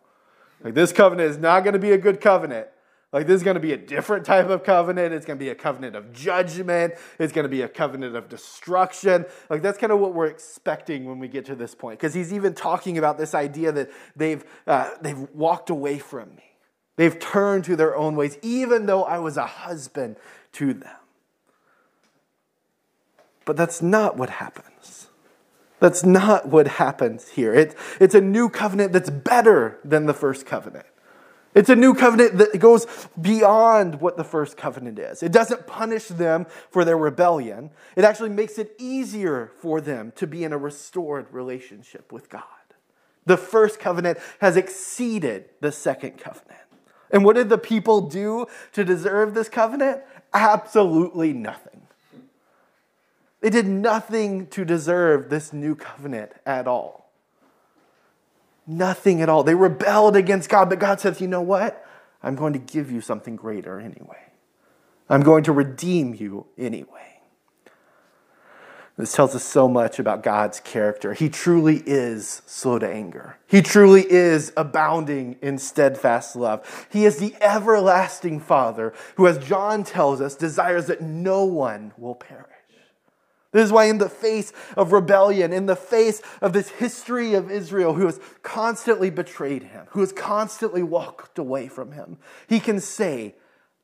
Like 0.64 0.76
this 0.76 0.94
covenant 0.94 1.32
is 1.32 1.38
not 1.38 1.64
going 1.64 1.74
to 1.74 1.80
be 1.80 1.92
a 1.92 1.98
good 1.98 2.22
covenant 2.22 2.68
like, 3.12 3.28
this 3.28 3.36
is 3.36 3.44
going 3.44 3.56
to 3.56 3.62
be 3.62 3.74
a 3.74 3.78
different 3.78 4.26
type 4.26 4.48
of 4.50 4.64
covenant. 4.64 5.14
It's 5.14 5.26
going 5.26 5.38
to 5.38 5.44
be 5.44 5.50
a 5.50 5.56
covenant 5.56 5.98
of 5.98 6.14
judgment. 6.14 6.94
It's 7.20 7.34
going 7.34 7.44
to 7.44 7.50
be 7.50 7.62
a 7.62 7.68
covenant 7.68 8.16
of 8.16 8.30
destruction. 8.30 9.26
Like, 9.50 9.62
that's 9.62 9.78
kind 9.78 9.92
of 9.92 10.00
what 10.00 10.14
we're 10.14 10.28
expecting 10.28 11.06
when 11.06 11.20
we 11.20 11.28
get 11.28 11.46
to 11.46 11.56
this 11.56 11.76
point. 11.76 12.00
Because 12.00 12.14
he's 12.14 12.32
even 12.32 12.54
talking 12.54 12.98
about 12.98 13.18
this 13.18 13.36
idea 13.36 13.74
that 13.74 13.92
they've, 14.16 14.46
uh, 14.66 14.92
they've 15.02 15.30
walked 15.34 15.70
away 15.70 16.00
from 16.00 16.36
me. 16.36 16.44
They've 16.96 17.18
turned 17.20 17.66
to 17.66 17.76
their 17.76 17.98
own 17.98 18.16
ways, 18.16 18.38
even 18.42 18.86
though 18.86 19.04
I 19.04 19.20
was 19.20 19.36
a 19.36 19.46
husband 19.46 20.16
to 20.54 20.74
them. 20.74 20.96
But 23.44 23.58
that's 23.58 23.82
not 23.82 24.16
what 24.16 24.30
happens. 24.30 25.08
That's 25.82 26.06
not 26.06 26.48
what 26.48 26.68
happens 26.68 27.30
here. 27.30 27.54
It, 27.54 27.76
it's 28.00 28.16
a 28.16 28.22
new 28.22 28.50
covenant 28.50 28.94
that's 28.94 29.10
better 29.10 29.80
than 29.84 30.06
the 30.06 30.14
first 30.14 30.46
covenant. 30.46 30.86
It's 31.54 31.70
a 31.70 31.76
new 31.76 31.94
covenant 31.94 32.38
that 32.38 32.60
goes 32.60 32.88
beyond 33.20 34.00
what 34.00 34.16
the 34.16 34.24
first 34.24 34.56
covenant 34.56 35.00
is. 35.00 35.22
It 35.22 35.32
doesn't 35.32 35.68
punish 35.68 36.08
them 36.08 36.46
for 36.70 36.86
their 36.86 36.98
rebellion. 36.98 37.72
It 37.96 38.06
actually 38.06 38.30
makes 38.30 38.58
it 38.58 38.74
easier 38.78 39.52
for 39.60 39.82
them 39.82 40.14
to 40.16 40.28
be 40.28 40.44
in 40.44 40.54
a 40.54 40.58
restored 40.58 41.28
relationship 41.32 42.12
with 42.12 42.30
God. 42.30 42.44
The 43.26 43.38
first 43.38 43.80
covenant 43.80 44.18
has 44.40 44.56
exceeded 44.56 45.46
the 45.60 45.72
second 45.72 46.18
covenant. 46.18 46.60
And 47.12 47.26
what 47.26 47.36
did 47.36 47.50
the 47.50 47.58
people 47.58 48.02
do 48.02 48.46
to 48.72 48.86
deserve 48.86 49.34
this 49.34 49.50
covenant? 49.50 50.02
Absolutely 50.34 51.34
nothing. 51.34 51.82
They 53.42 53.50
did 53.50 53.68
nothing 53.68 54.48
to 54.48 54.64
deserve 54.64 55.30
this 55.30 55.52
new 55.52 55.76
covenant 55.76 56.32
at 56.46 56.68
all. 56.68 57.11
Nothing 58.72 59.22
at 59.22 59.28
all. 59.28 59.44
They 59.44 59.54
rebelled 59.54 60.16
against 60.16 60.50
God, 60.50 60.70
but 60.70 60.80
God 60.80 61.02
says, 61.02 61.20
you 61.20 61.28
know 61.28 61.42
what? 61.42 61.86
I'm 62.24 62.36
going 62.36 62.54
to 62.54 62.60
give 62.60 62.90
you 62.90 63.02
something 63.02 63.36
greater 63.36 63.82
anyway. 63.82 64.18
I'm 65.10 65.24
going 65.24 65.44
to 65.44 65.52
redeem 65.52 66.14
you 66.14 66.46
anyway. 66.58 67.20
This 68.96 69.12
tells 69.12 69.36
us 69.36 69.44
so 69.44 69.68
much 69.68 70.00
about 70.00 70.24
God's 70.24 70.62
character. 70.62 71.14
He 71.14 71.28
truly 71.28 71.84
is 71.86 72.44
slow 72.46 72.80
to 72.80 72.88
anger. 72.88 73.38
He 73.46 73.62
truly 73.62 74.10
is 74.10 74.54
abounding 74.56 75.38
in 75.42 75.58
steadfast 75.58 76.38
love. 76.38 76.88
He 76.90 77.04
is 77.04 77.18
the 77.18 77.36
everlasting 77.42 78.40
Father 78.40 78.94
who, 79.16 79.28
as 79.28 79.38
John 79.38 79.84
tells 79.84 80.22
us, 80.22 80.36
desires 80.36 80.86
that 80.86 81.02
no 81.02 81.44
one 81.44 81.92
will 81.98 82.16
perish. 82.16 82.51
This 83.52 83.66
is 83.66 83.72
why, 83.72 83.86
in 83.86 83.98
the 83.98 84.10
face 84.10 84.54
of 84.78 84.94
rebellion, 84.94 85.52
in 85.52 85.66
the 85.66 85.76
face 85.76 86.22
of 86.42 86.54
this 86.54 86.70
history 86.70 87.34
of 87.34 87.52
Israel 87.52 87.94
who 87.96 88.06
has 88.06 88.20
constantly 88.44 89.10
betrayed 89.10 89.64
him, 89.64 89.88
who 89.90 90.00
has 90.00 90.14
constantly 90.14 90.84
walked 90.84 91.38
away 91.38 91.68
from 91.68 91.92
him, 91.92 92.18
he 92.48 92.62
can 92.62 92.80
say, 92.80 93.36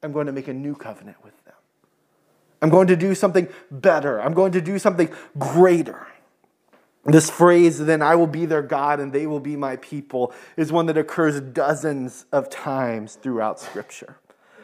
I'm 0.02 0.14
going 0.14 0.28
to 0.28 0.32
make 0.32 0.48
a 0.48 0.54
new 0.54 0.76
covenant 0.76 1.18
with 1.24 1.34
them. 1.44 1.56
I'm 2.62 2.70
going 2.70 2.88
to 2.88 2.96
do 2.96 3.14
something 3.14 3.50
better. 3.70 4.22
I'm 4.22 4.34
going 4.34 4.54
to 4.54 4.62
do 4.62 4.80
something 4.80 5.10
greater. 5.38 6.08
This 7.06 7.30
phrase, 7.30 7.80
then 7.80 8.02
I 8.02 8.16
will 8.16 8.28
be 8.28 8.46
their 8.46 8.62
God 8.62 9.00
and 9.00 9.14
they 9.14 9.28
will 9.28 9.40
be 9.40 9.56
my 9.56 9.78
people, 9.78 10.34
is 10.56 10.72
one 10.72 10.88
that 10.88 10.98
occurs 10.98 11.40
dozens 11.40 12.26
of 12.32 12.50
times 12.50 13.16
throughout 13.16 13.60
Scripture. 13.60 14.18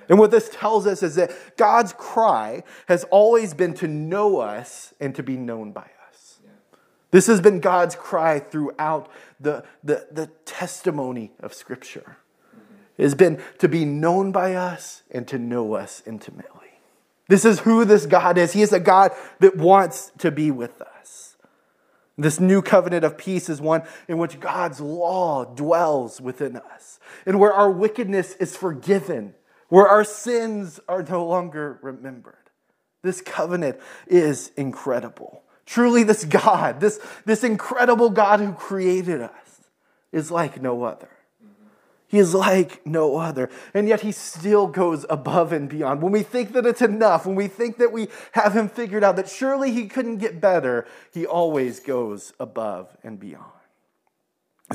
And 0.10 0.20
what 0.20 0.32
this 0.32 0.50
tells 0.50 0.86
us 0.86 1.04
is 1.04 1.16
that 1.16 1.32
God's 1.58 1.94
cry 1.94 2.64
has 2.88 3.04
always 3.06 3.54
been 3.54 3.74
to 3.76 3.88
know 3.88 4.40
us 4.40 4.94
and 5.00 5.16
to 5.16 5.24
be 5.24 5.38
known 5.38 5.72
by 5.72 5.90
us. 6.10 6.40
This 7.12 7.28
has 7.28 7.42
been 7.42 7.60
God's 7.60 7.96
cry 7.96 8.40
throughout 8.40 9.10
the, 9.40 9.64
the, 9.84 10.08
the 10.12 10.28
testimony 10.46 11.32
of 11.40 11.54
Scripture. 11.54 12.18
It 12.98 13.04
has 13.04 13.16
been 13.16 13.42
to 13.60 13.68
be 13.68 13.86
known 13.86 14.32
by 14.32 14.56
us 14.56 15.04
and 15.12 15.28
to 15.28 15.38
know 15.38 15.74
us 15.74 16.04
intimately. 16.06 16.50
This 17.28 17.46
is 17.46 17.62
who 17.62 17.86
this 17.86 18.06
God 18.06 18.38
is. 18.38 18.54
He 18.54 18.62
is 18.62 18.74
a 18.74 18.80
God 18.80 19.12
that 19.40 19.56
wants 19.56 20.12
to 20.20 20.30
be 20.30 20.52
with 20.52 20.82
us. 20.82 21.36
This 22.18 22.40
new 22.40 22.62
covenant 22.62 23.04
of 23.04 23.18
peace 23.18 23.50
is 23.50 23.60
one 23.60 23.84
in 24.08 24.20
which 24.20 24.40
God's 24.40 24.80
law 24.80 25.46
dwells 25.46 26.22
within 26.22 26.58
us, 26.58 27.00
and 27.26 27.40
where 27.40 27.54
our 27.54 27.72
wickedness 27.72 28.36
is 28.36 28.56
forgiven, 28.56 29.34
where 29.74 29.88
our 29.88 30.04
sins 30.04 30.80
are 30.88 31.02
no 31.02 31.26
longer 31.26 31.80
remembered. 31.82 32.52
This 33.02 33.22
covenant 33.22 33.80
is 34.06 34.52
incredible. 34.56 35.42
Truly, 35.66 36.04
this 36.04 36.26
God, 36.26 36.80
this, 36.80 37.00
this 37.26 37.44
incredible 37.44 38.12
God 38.12 38.40
who 38.40 38.54
created 38.54 39.20
us, 39.20 39.32
is 40.12 40.30
like 40.30 40.62
no 40.62 40.84
other. 40.84 41.10
He 42.08 42.20
is 42.20 42.36
like 42.36 42.86
no 42.86 43.18
other. 43.18 43.50
And 43.74 43.88
yet 43.88 44.02
he 44.02 44.12
still 44.12 44.68
goes 44.68 45.08
above 45.10 45.52
and 45.52 45.68
beyond. 45.68 46.04
When 46.04 46.12
we 46.12 46.22
think 46.22 46.54
that 46.54 46.68
it's 46.68 46.84
enough, 46.84 47.26
when 47.26 47.36
we 47.36 47.48
think 47.48 47.78
that 47.78 47.92
we 47.92 48.10
have 48.34 48.56
him 48.56 48.70
figured 48.70 49.04
out, 49.04 49.16
that 49.16 49.28
surely 49.28 49.72
he 49.72 49.88
couldn't 49.88 50.18
get 50.18 50.40
better, 50.40 50.86
he 51.12 51.26
always 51.26 51.80
goes 51.80 52.32
above 52.40 52.96
and 53.02 53.20
beyond. 53.20 53.63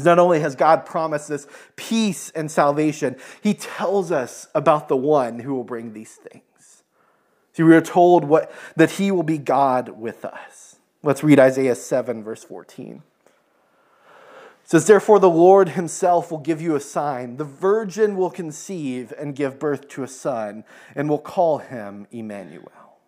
Not 0.05 0.19
only 0.19 0.41
has 0.41 0.55
God 0.55 0.87
promised 0.87 1.29
this 1.29 1.47
peace 1.77 2.31
and 2.31 2.51
salvation, 2.51 3.17
he 3.43 3.55
tells 3.55 4.11
us 4.13 4.49
about 4.55 4.89
the 4.89 4.97
one 4.97 5.41
who 5.41 5.55
will 5.55 5.65
bring 5.65 5.93
these 5.93 6.15
things. 6.15 6.83
See, 7.53 7.63
we 7.63 7.75
are 7.75 7.81
told 7.81 8.25
what, 8.25 8.53
that 8.77 8.93
he 8.93 9.11
will 9.11 9.23
be 9.23 9.39
God 9.39 9.89
with 10.01 10.25
us. 10.25 10.77
Let's 11.03 11.25
read 11.25 11.39
Isaiah 11.39 11.75
7, 11.75 12.23
verse 12.23 12.45
14 12.45 13.03
says, 14.69 14.87
Therefore, 14.87 15.19
the 15.19 15.31
Lord 15.31 15.71
himself 15.71 16.31
will 16.31 16.41
give 16.41 16.61
you 16.61 16.77
a 16.77 16.81
sign. 16.81 17.39
The 17.39 17.45
virgin 17.45 18.19
will 18.19 18.29
conceive 18.29 19.15
and 19.19 19.35
give 19.35 19.59
birth 19.59 19.89
to 19.89 20.03
a 20.03 20.09
son, 20.09 20.63
and 20.95 21.09
will 21.09 21.19
call 21.19 21.57
him 21.57 22.07
Emmanuel. 22.11 22.99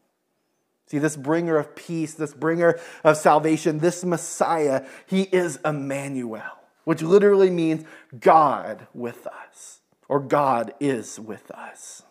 See, 0.86 0.96
this 0.96 1.18
bringer 1.18 1.58
of 1.58 1.76
peace, 1.76 2.14
this 2.14 2.32
bringer 2.32 2.80
of 3.04 3.18
salvation, 3.18 3.80
this 3.80 4.02
Messiah, 4.06 4.86
he 5.04 5.24
is 5.24 5.58
Emmanuel, 5.62 6.59
which 6.90 7.02
literally 7.02 7.50
means 7.50 7.84
God 8.18 8.88
with 8.92 9.24
us, 9.28 9.78
or 10.08 10.18
God 10.18 10.74
is 10.80 11.20
with 11.20 11.48
us. 11.52 12.02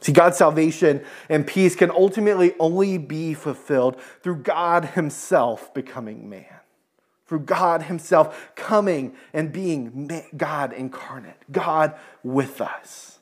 See, 0.00 0.12
God's 0.12 0.38
salvation 0.38 1.04
and 1.28 1.46
peace 1.46 1.76
can 1.76 1.90
ultimately 1.90 2.54
only 2.58 2.96
be 2.96 3.34
fulfilled 3.34 4.00
through 4.22 4.36
God 4.36 4.86
Himself 4.86 5.74
becoming 5.74 6.30
man 6.30 6.46
through 7.26 7.40
God 7.40 7.82
Himself 7.82 8.50
coming 8.56 9.14
and 9.34 9.52
being 9.52 10.10
God 10.34 10.72
incarnate, 10.72 11.36
God 11.52 11.94
with 12.22 12.62
us. 12.62 13.17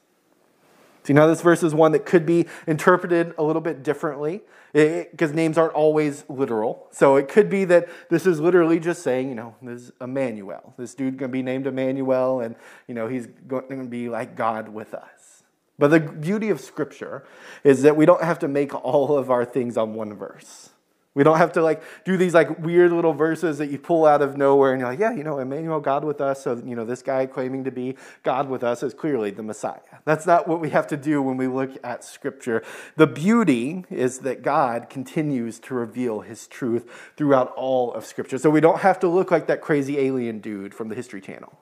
See, 1.07 1.13
now 1.13 1.29
this 1.29 1.41
verse 1.41 1.63
is 1.63 1.73
one 1.73 1.93
that 1.93 2.05
could 2.05 2.27
be 2.27 2.47
interpreted 2.67 3.33
a 3.39 3.45
little 3.45 3.63
bit 3.63 3.85
differently 3.85 4.41
because 4.73 5.33
names 5.33 5.57
aren't 5.57 5.73
always 5.73 6.25
literal. 6.29 6.89
So 6.91 7.15
it 7.15 7.29
could 7.29 7.49
be 7.49 7.65
that 7.67 7.89
this 8.11 8.27
is 8.27 8.41
literally 8.41 8.81
just 8.81 9.05
saying, 9.05 9.29
you 9.29 9.37
know, 9.37 9.55
this 9.63 9.83
is 9.83 9.93
Emmanuel. 10.01 10.75
This 10.77 10.97
dude 10.97 11.17
going 11.17 11.31
to 11.31 11.33
be 11.33 11.43
named 11.45 11.69
Emmanuel, 11.69 12.41
and 12.41 12.57
you 12.89 12.95
know 12.97 13.07
he's 13.07 13.29
going 13.47 13.69
to 13.69 13.85
be 13.85 14.09
like 14.09 14.35
God 14.35 14.69
with 14.69 14.95
us. 14.95 15.45
But 15.79 15.93
the 15.93 16.01
beauty 16.01 16.51
of 16.51 16.61
Scripture 16.61 17.25
is 17.63 17.83
that 17.83 17.97
we 17.97 18.05
don't 18.05 18.25
have 18.25 18.41
to 18.41 18.49
make 18.49 18.75
all 18.75 19.17
of 19.17 19.31
our 19.31 19.45
things 19.45 19.77
on 19.77 19.95
one 19.95 20.13
verse. 20.13 20.71
We 21.17 21.25
don't 21.25 21.39
have 21.39 21.53
to 21.53 21.63
like 21.63 21.83
do 22.05 22.19
these 22.19 22.35
like 22.35 22.59
weird 22.59 22.93
little 22.93 23.15
verses 23.15 23.57
that 23.57 23.71
you 23.71 23.79
pull 23.79 24.05
out 24.05 24.21
of 24.21 24.37
nowhere 24.37 24.75
and 24.75 24.81
you're 24.81 24.91
like, 24.91 24.99
yeah, 24.99 25.15
you 25.15 25.25
know, 25.25 25.39
Emmanuel, 25.39 25.81
God 25.81 26.05
with 26.05 26.21
us. 26.21 26.45
So, 26.45 26.63
you 26.63 26.77
know, 26.77 26.85
this 26.85 27.01
guy 27.01 27.25
claiming 27.25 27.65
to 27.65 27.71
be 27.71 27.97
God 28.23 28.51
with 28.51 28.63
us 28.63 28.83
is 28.83 28.93
clearly 28.93 29.31
the 29.31 29.43
Messiah. 29.43 29.81
That's 30.05 30.27
not 30.27 30.47
what 30.47 30.61
we 30.61 30.69
have 30.71 30.87
to 30.89 30.97
do 30.99 31.23
when 31.23 31.39
we 31.39 31.47
look 31.47 31.71
at 31.83 32.05
Scripture. 32.05 32.63
The 32.97 33.07
beauty 33.07 33.87
is 33.89 34.19
that 34.21 34.43
God 34.43 34.91
continues 34.91 35.59
to 35.61 35.75
reveal 35.75 36.21
his 36.21 36.47
truth 36.47 36.87
throughout 37.17 37.51
all 37.57 37.95
of 37.95 38.05
Scripture. 38.05 38.37
So 38.37 38.51
we 38.51 38.61
don't 38.61 38.81
have 38.81 39.01
to 39.01 39.09
look 39.09 39.31
like 39.31 39.47
that 39.47 39.63
crazy 39.63 39.99
alien 39.99 40.41
dude 40.41 40.75
from 40.75 40.91
the 40.91 40.95
History 40.95 41.23
Channel. 41.23 41.59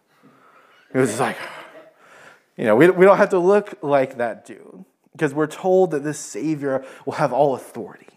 It 0.92 0.99
was 0.99 1.20
like, 1.20 1.37
you 2.56 2.64
know, 2.64 2.75
we, 2.75 2.90
we 2.90 3.04
don't 3.04 3.18
have 3.18 3.30
to 3.30 3.38
look 3.38 3.78
like 3.82 4.18
that 4.18 4.46
dude 4.46 4.84
because 5.12 5.32
we're 5.32 5.46
told 5.46 5.92
that 5.92 6.02
this 6.02 6.18
Savior 6.18 6.84
will 7.06 7.12
have 7.12 7.32
all 7.32 7.54
authority. 7.54 8.08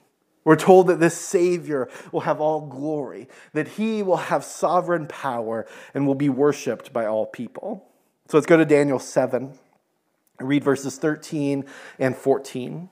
We're 0.48 0.56
told 0.56 0.88
that 0.88 1.02
this 1.02 1.18
Savior 1.18 1.90
will 2.14 2.22
have 2.22 2.40
all 2.40 2.62
glory, 2.62 3.28
that 3.52 3.68
he 3.68 4.02
will 4.02 4.16
have 4.16 4.46
sovereign 4.46 5.06
power 5.06 5.68
and 5.94 6.08
will 6.08 6.16
be 6.16 6.30
worshiped 6.30 6.94
by 6.94 7.06
all 7.06 7.26
people. 7.26 7.86
So 8.30 8.38
let's 8.38 8.48
go 8.48 8.56
to 8.56 8.64
Daniel 8.64 8.98
7 8.98 9.60
read 10.40 10.64
verses 10.64 10.98
13 10.98 11.66
and 12.00 12.16
14. 12.16 12.90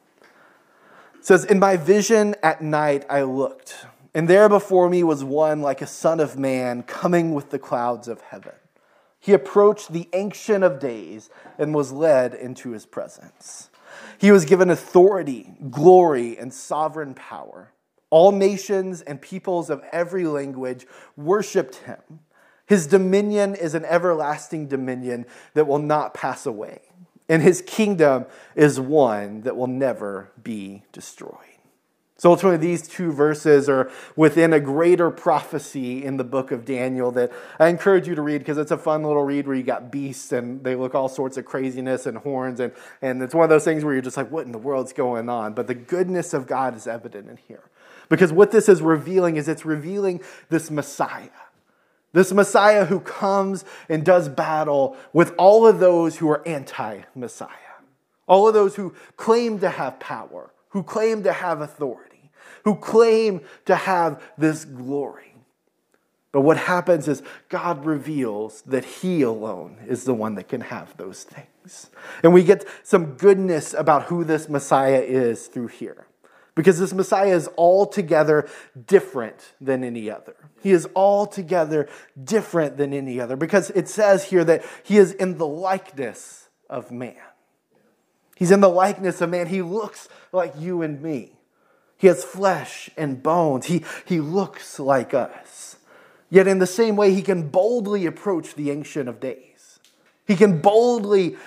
It 1.17 1.25
says, 1.25 1.45
In 1.45 1.59
my 1.59 1.77
vision 1.77 2.35
at 2.43 2.61
night 2.61 3.05
I 3.09 3.21
looked, 3.21 3.85
and 4.13 4.27
there 4.27 4.49
before 4.49 4.89
me 4.89 5.01
was 5.05 5.23
one 5.23 5.61
like 5.61 5.81
a 5.81 5.87
son 5.87 6.19
of 6.19 6.37
man 6.37 6.83
coming 6.83 7.33
with 7.33 7.51
the 7.51 7.59
clouds 7.59 8.09
of 8.09 8.19
heaven. 8.19 8.51
He 9.17 9.31
approached 9.31 9.93
the 9.93 10.09
Ancient 10.11 10.65
of 10.65 10.81
Days 10.81 11.29
and 11.57 11.73
was 11.73 11.93
led 11.93 12.33
into 12.33 12.71
his 12.71 12.85
presence. 12.85 13.69
He 14.17 14.31
was 14.31 14.45
given 14.45 14.69
authority, 14.69 15.53
glory, 15.69 16.37
and 16.37 16.53
sovereign 16.53 17.13
power. 17.13 17.71
All 18.09 18.31
nations 18.31 19.01
and 19.01 19.21
peoples 19.21 19.69
of 19.69 19.83
every 19.91 20.25
language 20.25 20.85
worshiped 21.17 21.75
him. 21.77 21.99
His 22.65 22.87
dominion 22.87 23.55
is 23.55 23.75
an 23.75 23.85
everlasting 23.85 24.67
dominion 24.67 25.25
that 25.53 25.67
will 25.67 25.79
not 25.79 26.13
pass 26.13 26.45
away, 26.45 26.81
and 27.29 27.41
his 27.41 27.61
kingdom 27.61 28.25
is 28.55 28.79
one 28.79 29.41
that 29.41 29.55
will 29.55 29.67
never 29.67 30.31
be 30.41 30.83
destroyed. 30.91 31.54
So 32.17 32.29
ultimately, 32.31 32.57
these 32.65 32.87
two 32.87 33.11
verses 33.11 33.67
are 33.67 33.91
within 34.15 34.53
a 34.53 34.59
greater 34.61 35.11
prophecy 35.11 36.05
in 36.05 36.15
the 36.15 36.23
book 36.23 36.51
of 36.51 36.63
Daniel 36.63 37.11
that 37.11 37.29
I 37.59 37.67
encourage 37.67 38.07
you 38.07 38.15
to 38.15 38.21
read 38.21 38.37
because 38.37 38.57
it's 38.57 38.71
a 38.71 38.77
fun 38.77 39.03
little 39.03 39.23
read 39.23 39.47
where 39.47 39.55
you 39.55 39.63
got 39.63 39.91
beasts 39.91 40.31
and 40.31 40.63
they 40.63 40.75
look 40.75 40.95
all 40.95 41.09
sorts 41.09 41.35
of 41.35 41.43
craziness 41.43 42.05
and 42.05 42.17
horns. 42.17 42.61
And, 42.61 42.71
and 43.01 43.21
it's 43.21 43.35
one 43.35 43.43
of 43.43 43.49
those 43.49 43.65
things 43.65 43.83
where 43.83 43.93
you're 43.93 44.01
just 44.01 44.15
like, 44.15 44.31
what 44.31 44.45
in 44.45 44.53
the 44.53 44.57
world's 44.57 44.93
going 44.93 45.27
on? 45.27 45.53
But 45.53 45.67
the 45.67 45.75
goodness 45.75 46.33
of 46.33 46.47
God 46.47 46.73
is 46.77 46.87
evident 46.87 47.29
in 47.29 47.35
here. 47.35 47.63
Because 48.07 48.31
what 48.31 48.51
this 48.51 48.69
is 48.69 48.81
revealing 48.81 49.35
is 49.35 49.49
it's 49.49 49.65
revealing 49.65 50.21
this 50.49 50.71
Messiah. 50.71 51.27
This 52.13 52.31
Messiah 52.31 52.85
who 52.85 53.01
comes 53.01 53.65
and 53.89 54.05
does 54.05 54.29
battle 54.29 54.95
with 55.11 55.33
all 55.37 55.67
of 55.67 55.79
those 55.79 56.15
who 56.15 56.29
are 56.29 56.47
anti 56.47 57.01
Messiah, 57.13 57.49
all 58.25 58.47
of 58.47 58.53
those 58.53 58.75
who 58.75 58.95
claim 59.17 59.59
to 59.59 59.69
have 59.69 59.99
power 59.99 60.51
who 60.75 60.83
claim 60.83 61.23
to 61.23 61.31
have 61.31 61.61
authority, 61.61 62.29
who 62.65 62.75
claim 62.75 63.39
to 63.63 63.73
have 63.73 64.21
this 64.37 64.65
glory. 64.65 65.33
But 66.33 66.41
what 66.41 66.57
happens 66.57 67.07
is 67.07 67.23
God 67.47 67.85
reveals 67.85 68.61
that 68.63 68.83
He 68.83 69.21
alone 69.21 69.77
is 69.87 70.03
the 70.03 70.13
one 70.13 70.35
that 70.35 70.49
can 70.49 70.59
have 70.59 70.97
those 70.97 71.23
things. 71.23 71.89
And 72.23 72.33
we 72.33 72.43
get 72.43 72.65
some 72.83 73.13
goodness 73.13 73.73
about 73.73 74.03
who 74.03 74.25
this 74.25 74.49
Messiah 74.49 74.99
is 74.99 75.47
through 75.47 75.67
here. 75.67 76.07
Because 76.55 76.77
this 76.77 76.91
Messiah 76.91 77.33
is 77.33 77.49
altogether 77.57 78.49
different 78.85 79.53
than 79.61 79.81
any 79.81 80.11
other. 80.11 80.35
He 80.61 80.71
is 80.71 80.89
altogether 80.93 81.87
different 82.21 82.75
than 82.75 82.91
any 82.91 83.21
other. 83.21 83.37
Because 83.37 83.69
it 83.69 83.87
says 83.87 84.25
here 84.25 84.43
that 84.43 84.65
He 84.83 84.97
is 84.97 85.13
in 85.13 85.37
the 85.37 85.47
likeness 85.47 86.49
of 86.69 86.91
man. 86.91 87.15
He's 88.35 88.51
in 88.51 88.59
the 88.59 88.69
likeness 88.69 89.21
of 89.21 89.29
man. 89.29 89.47
He 89.47 89.61
looks 89.61 90.09
like 90.31 90.53
you 90.59 90.81
and 90.81 91.01
me. 91.01 91.31
He 91.97 92.07
has 92.07 92.23
flesh 92.23 92.89
and 92.97 93.23
bones. 93.23 93.65
He, 93.67 93.83
he 94.05 94.19
looks 94.19 94.79
like 94.79 95.13
us. 95.13 95.77
Yet, 96.29 96.47
in 96.47 96.59
the 96.59 96.67
same 96.67 96.95
way, 96.95 97.13
he 97.13 97.21
can 97.21 97.47
boldly 97.47 98.05
approach 98.05 98.55
the 98.55 98.71
Ancient 98.71 99.07
of 99.07 99.19
Days. 99.19 99.79
He 100.27 100.35
can 100.35 100.59
boldly 100.59 101.37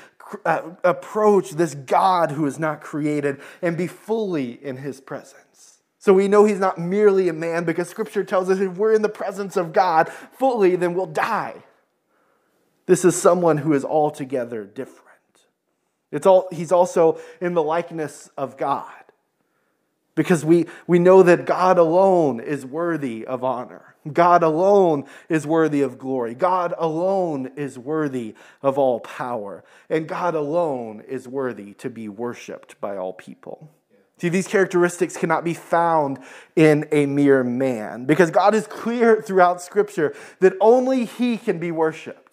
uh, 0.44 0.70
approach 0.85 1.51
this 1.51 1.74
God 1.74 2.31
who 2.31 2.46
is 2.46 2.59
not 2.59 2.81
created 2.81 3.40
and 3.61 3.77
be 3.77 3.87
fully 3.87 4.53
in 4.64 4.79
his 4.79 5.01
presence. 5.01 5.81
So 5.98 6.12
we 6.12 6.29
know 6.29 6.44
he's 6.44 6.61
not 6.61 6.79
merely 6.79 7.29
a 7.29 7.33
man 7.33 7.64
because 7.64 7.88
scripture 7.88 8.24
tells 8.24 8.48
us 8.48 8.61
if 8.61 8.79
we're 8.79 8.94
in 8.94 9.03
the 9.03 9.09
presence 9.09 9.57
of 9.57 9.72
God 9.72 10.09
fully, 10.09 10.77
then 10.77 10.94
we'll 10.94 11.07
die. 11.07 11.64
This 12.87 13.05
is 13.05 13.20
someone 13.20 13.59
who 13.59 13.74
is 13.74 13.85
altogether 13.85 14.64
different. 14.64 15.08
It's 16.11 16.27
all, 16.27 16.49
he's 16.51 16.73
also 16.73 17.21
in 17.40 17.55
the 17.55 17.62
likeness 17.62 18.31
of 18.37 18.57
God 18.57 18.92
because 20.14 20.44
we, 20.44 20.66
we 20.87 20.99
know 20.99 21.23
that 21.23 21.47
God 21.47 21.79
alone 21.79 22.40
is 22.40 22.66
worthy 22.66 23.25
of 23.25 23.44
honor. 23.44 23.94
God 24.12 24.42
alone 24.42 25.05
is 25.29 25.47
worthy 25.47 25.83
of 25.83 25.99
glory. 25.99 26.35
God 26.35 26.75
alone 26.77 27.53
is 27.57 27.79
worthy 27.79 28.35
of 28.61 28.79
all 28.79 29.01
power. 29.01 29.62
And 29.88 30.09
God 30.09 30.35
alone 30.35 31.05
is 31.07 31.29
worthy 31.29 31.75
to 31.75 31.88
be 31.88 32.09
worshiped 32.09 32.81
by 32.81 32.97
all 32.97 33.12
people. 33.12 33.71
See, 34.21 34.29
these 34.29 34.49
characteristics 34.49 35.16
cannot 35.16 35.44
be 35.44 35.55
found 35.55 36.18
in 36.57 36.88
a 36.90 37.07
mere 37.07 37.44
man 37.44 38.05
because 38.05 38.33
God 38.33 38.55
is 38.55 38.66
clear 38.66 39.23
throughout 39.23 39.62
Scripture 39.62 40.14
that 40.40 40.55
only 40.61 41.05
He 41.05 41.37
can 41.37 41.59
be 41.61 41.71
worshiped. 41.71 42.27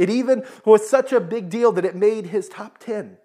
It 0.00 0.08
even 0.08 0.44
was 0.64 0.88
such 0.88 1.12
a 1.12 1.20
big 1.20 1.50
deal 1.50 1.72
that 1.72 1.84
it 1.84 1.94
made 1.94 2.24
his 2.24 2.48
top 2.48 2.78
10. 2.78 3.18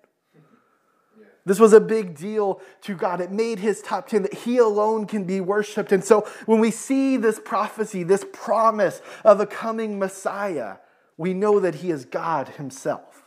This 1.46 1.58
was 1.58 1.72
a 1.72 1.80
big 1.80 2.18
deal 2.18 2.60
to 2.82 2.96
God. 2.96 3.22
It 3.22 3.32
made 3.32 3.60
his 3.60 3.82
top 3.82 4.10
10 4.10 4.24
that 4.24 4.34
he 4.34 4.58
alone 4.58 5.08
can 5.08 5.24
be 5.24 5.40
worshiped. 5.40 5.94
And 5.94 6.04
so 6.04 6.28
when 6.46 6.60
we 6.60 6.72
see 6.72 7.16
this 7.16 7.40
prophecy, 7.40 8.04
this 8.04 8.26
promise 8.34 9.02
of 9.24 9.40
a 9.40 9.46
coming 9.46 9.98
Messiah, 9.98 10.78
we 11.16 11.34
know 11.34 11.62
that 11.62 11.76
he 11.76 11.92
is 11.92 12.04
God 12.04 12.50
himself. 12.50 13.24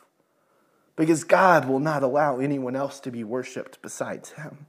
Because 0.94 1.24
God 1.24 1.66
will 1.66 1.80
not 1.80 2.02
allow 2.02 2.40
anyone 2.40 2.76
else 2.76 3.00
to 3.00 3.10
be 3.10 3.24
worshiped 3.24 3.80
besides 3.80 4.32
him. 4.32 4.66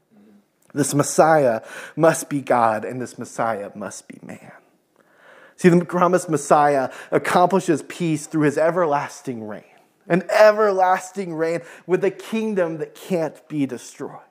This 0.74 0.94
Messiah 0.94 1.64
must 1.98 2.30
be 2.30 2.40
God, 2.40 2.86
and 2.86 3.02
this 3.02 3.18
Messiah 3.18 3.72
must 3.76 4.08
be 4.08 4.20
man. 4.22 4.54
See, 5.60 5.68
the 5.68 5.84
promised 5.84 6.30
Messiah 6.30 6.90
accomplishes 7.12 7.84
peace 7.84 8.28
through 8.28 8.44
his 8.44 8.58
everlasting 8.58 9.46
reign 9.46 9.64
an 10.08 10.24
everlasting 10.32 11.36
reign 11.36 11.60
with 11.86 12.04
a 12.04 12.10
kingdom 12.10 12.78
that 12.78 12.96
can't 12.96 13.48
be 13.48 13.66
destroyed. 13.66 14.22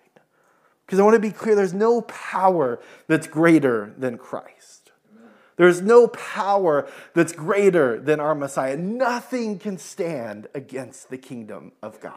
Because 0.84 0.98
I 0.98 1.04
want 1.04 1.14
to 1.16 1.20
be 1.20 1.30
clear 1.30 1.54
there's 1.54 1.74
no 1.74 2.00
power 2.00 2.80
that's 3.06 3.26
greater 3.26 3.94
than 3.96 4.16
Christ. 4.16 4.90
There's 5.56 5.82
no 5.82 6.08
power 6.08 6.88
that's 7.14 7.32
greater 7.32 8.00
than 8.00 8.20
our 8.20 8.34
Messiah. 8.34 8.76
Nothing 8.76 9.58
can 9.58 9.76
stand 9.76 10.48
against 10.54 11.10
the 11.10 11.18
kingdom 11.18 11.72
of 11.82 12.00
God. 12.00 12.14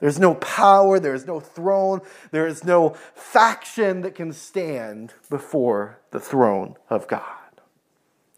There's 0.00 0.18
no 0.18 0.34
power, 0.36 0.98
there 0.98 1.14
is 1.14 1.26
no 1.26 1.40
throne, 1.40 2.00
there 2.30 2.46
is 2.46 2.64
no 2.64 2.96
faction 3.14 4.00
that 4.00 4.14
can 4.14 4.32
stand 4.32 5.12
before 5.28 5.98
the 6.10 6.20
throne 6.20 6.76
of 6.88 7.06
God. 7.06 7.22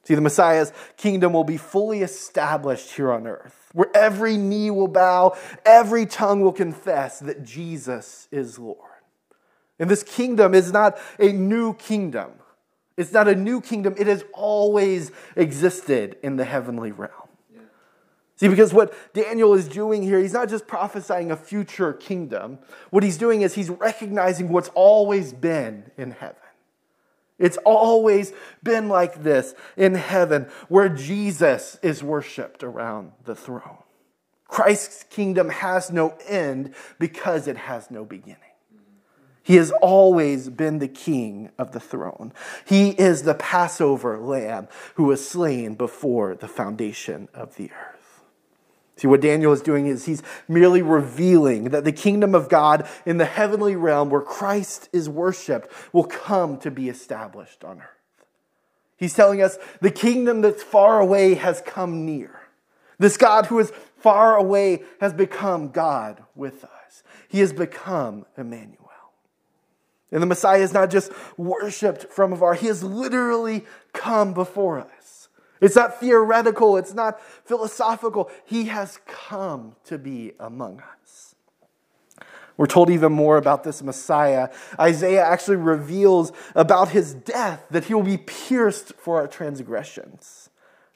See, 0.03 0.15
the 0.15 0.21
Messiah's 0.21 0.73
kingdom 0.97 1.33
will 1.33 1.45
be 1.45 1.57
fully 1.57 2.03
established 2.03 2.93
here 2.93 3.13
on 3.13 3.27
earth, 3.27 3.71
where 3.73 3.91
every 3.95 4.37
knee 4.37 4.71
will 4.71 4.89
bow, 4.89 5.37
every 5.65 6.07
tongue 6.07 6.41
will 6.41 6.53
confess 6.53 7.21
that 7.21 7.45
Jesus 7.45 8.27
is 8.31 8.59
Lord. 8.59 8.79
And 9.79 9.91
this 9.91 10.03
kingdom 10.03 10.55
is 10.55 10.73
not 10.73 10.99
a 11.19 11.33
new 11.33 11.75
kingdom. 11.75 12.33
It's 12.97 13.13
not 13.13 13.29
a 13.29 13.35
new 13.35 13.61
kingdom. 13.61 13.95
It 13.99 14.07
has 14.07 14.25
always 14.33 15.11
existed 15.37 16.17
in 16.23 16.37
the 16.37 16.45
heavenly 16.45 16.93
realm. 16.93 17.13
See, 18.37 18.49
because 18.49 18.73
what 18.73 18.95
Daniel 19.13 19.53
is 19.53 19.69
doing 19.69 20.03
here, 20.03 20.19
he's 20.19 20.33
not 20.33 20.49
just 20.49 20.67
prophesying 20.67 21.31
a 21.31 21.37
future 21.37 21.93
kingdom. 21.93 22.59
What 22.89 23.03
he's 23.03 23.19
doing 23.19 23.43
is 23.43 23.55
he's 23.55 23.69
recognizing 23.69 24.49
what's 24.49 24.71
always 24.71 25.35
been 25.35 25.91
in 25.99 26.13
heaven. 26.13 26.40
It's 27.41 27.57
always 27.65 28.33
been 28.63 28.89
like 28.89 29.25
this 29.25 29.55
in 29.77 29.95
heaven 29.95 30.49
where 30.69 30.91
Jesus 30.91 31.79
is 31.83 32.05
worshiped 32.05 32.63
around 32.63 33.13
the 33.25 33.35
throne. 33.35 33.79
Christ's 34.47 35.05
kingdom 35.05 35.49
has 35.49 35.91
no 35.91 36.17
end 36.29 36.75
because 36.99 37.49
it 37.49 37.57
has 37.57 37.91
no 37.91 38.05
beginning. 38.05 38.37
He 39.43 39.57
has 39.57 39.73
always 39.81 40.51
been 40.51 40.81
the 40.81 40.89
king 40.89 41.51
of 41.59 41.73
the 41.73 41.81
throne. 41.81 42.33
He 42.67 42.91
is 42.91 43.23
the 43.23 43.35
Passover 43.35 44.19
lamb 44.19 44.69
who 44.97 45.05
was 45.05 45.27
slain 45.27 45.75
before 45.75 46.35
the 46.35 46.47
foundation 46.47 47.29
of 47.33 47.57
the 47.57 47.71
earth. 47.73 48.00
See, 49.01 49.09
what 49.09 49.23
Daniel 49.23 49.55
is 49.55 49.63
doing 49.63 49.87
is 49.87 50.05
he's 50.05 50.23
merely 50.47 50.83
revealing 50.83 51.71
that 51.71 51.85
the 51.85 51.93
kingdom 51.93 52.35
of 52.35 52.51
God 52.51 52.87
in 53.07 53.17
the 53.17 53.25
heavenly 53.25 53.75
realm 53.75 54.11
where 54.11 54.21
Christ 54.21 54.91
is 54.93 55.09
worshiped 55.09 55.73
will 55.95 56.05
come 56.05 56.59
to 56.59 56.71
be 56.71 56.91
established 56.91 57.65
on 57.65 57.79
earth. 57.79 58.27
He's 58.99 59.15
telling 59.15 59.41
us 59.41 59.57
the 59.81 59.91
kingdom 59.91 60.43
that's 60.43 60.63
far 60.63 61.01
away 61.01 61.33
has 61.33 61.63
come 61.63 62.05
near. 62.05 62.43
This 62.99 63.17
God 63.17 63.47
who 63.47 63.59
is 63.59 63.73
far 63.97 64.37
away 64.37 64.83
has 65.01 65.15
become 65.15 65.71
God 65.71 66.23
with 66.35 66.63
us. 66.63 67.03
He 67.27 67.41
has 67.41 67.55
become 67.55 68.27
Emmanuel. 68.37 68.91
And 70.13 70.23
the 70.23 70.27
Messiah 70.27 70.61
is 70.61 70.75
not 70.75 70.91
just 70.91 71.11
worshiped 71.39 72.13
from 72.13 72.35
afar, 72.35 72.53
he 72.53 72.67
has 72.67 72.83
literally 72.83 73.65
come 73.95 74.35
before 74.35 74.81
us. 74.81 75.00
It's 75.61 75.77
not 75.77 76.01
theoretical, 76.01 76.77
it's 76.77 76.95
not 76.95 77.21
philosophical. 77.45 78.31
He 78.45 78.67
has 78.67 78.99
come 79.07 79.77
to 79.85 79.99
be 79.99 80.33
among 80.41 80.81
us. 80.81 81.35
We're 82.57 82.67
told 82.67 82.91
even 82.91 83.13
more 83.13 83.37
about 83.37 83.65
this 83.65 83.83
Messiah. 83.83 84.51
Isaiah 84.79 85.25
actually 85.25 85.57
reveals 85.57 86.33
about 86.55 86.91
his 86.91 87.15
death 87.15 87.65
that 87.71 87.85
he 87.85 87.95
will 87.95 88.03
be 88.03 88.19
pierced 88.19 88.95
for 88.95 89.19
our 89.19 89.27
transgressions. 89.27 90.40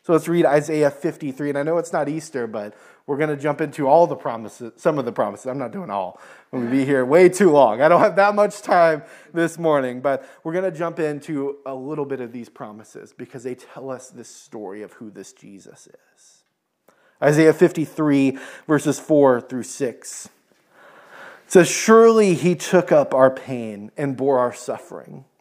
So 0.05 0.13
let's 0.13 0.29
read 0.29 0.45
Isaiah 0.45 0.91
53. 0.91 1.49
And 1.49 1.59
I 1.59 1.63
know 1.63 1.79
it's 1.79 1.93
not 1.93 2.11
Easter, 2.11 2.47
but 2.47 2.75
we're 3.07 3.17
going 3.17 3.31
to 3.31 3.43
jump 3.43 3.63
into 3.63 3.89
all 3.89 4.07
the 4.07 4.15
promises, 4.17 4.73
some 4.77 4.99
of 4.99 5.07
the 5.07 5.13
promises. 5.13 5.47
I'm 5.47 5.57
not 5.57 5.73
doing 5.73 5.89
all. 5.89 6.21
I'm 6.53 6.61
going 6.61 6.71
to 6.71 6.77
be 6.77 6.85
here 6.85 7.07
way 7.07 7.31
too 7.31 7.51
long. 7.51 7.81
I 7.81 7.89
don't 7.89 8.03
have 8.03 8.17
that 8.17 8.35
much 8.35 8.61
time 8.61 9.03
this 9.33 9.59
morning, 9.59 10.03
but 10.03 10.29
we're 10.45 10.53
going 10.53 10.71
to 10.71 10.79
jump 10.79 10.99
into 11.01 11.57
a 11.65 11.75
little 11.75 12.05
bit 12.05 12.21
of 12.21 12.33
these 12.33 12.51
promises 12.51 13.15
because 13.15 13.45
they 13.45 13.55
tell 13.55 13.91
us 13.91 14.11
this 14.11 14.29
story 14.29 14.83
of 14.83 14.93
who 14.93 15.11
this 15.11 15.33
Jesus 15.33 15.89
is. 15.89 16.45
Isaiah 17.23 17.55
53, 17.55 18.39
verses 18.67 19.01
4 19.01 19.41
through 19.41 19.63
6 19.63 20.29
says, 21.47 21.69
Surely 21.69 22.35
he 22.35 22.55
took 22.55 22.93
up 22.93 23.15
our 23.15 23.31
pain 23.31 23.91
and 23.97 24.19
bore 24.19 24.39
our 24.39 24.53
suffering. 24.53 25.25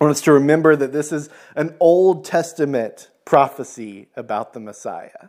I 0.00 0.04
want 0.04 0.16
us 0.16 0.22
to 0.22 0.32
remember 0.32 0.74
that 0.76 0.92
this 0.92 1.12
is 1.12 1.28
an 1.54 1.76
Old 1.78 2.24
Testament 2.24 3.10
prophecy 3.24 4.08
about 4.16 4.52
the 4.52 4.60
Messiah. 4.60 5.28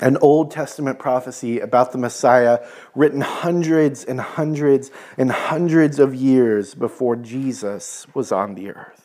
An 0.00 0.16
Old 0.18 0.50
Testament 0.50 0.98
prophecy 0.98 1.60
about 1.60 1.92
the 1.92 1.98
Messiah 1.98 2.66
written 2.94 3.20
hundreds 3.20 4.04
and 4.04 4.20
hundreds 4.20 4.90
and 5.16 5.30
hundreds 5.30 5.98
of 5.98 6.14
years 6.14 6.74
before 6.74 7.14
Jesus 7.16 8.06
was 8.14 8.32
on 8.32 8.54
the 8.54 8.70
earth. 8.70 9.03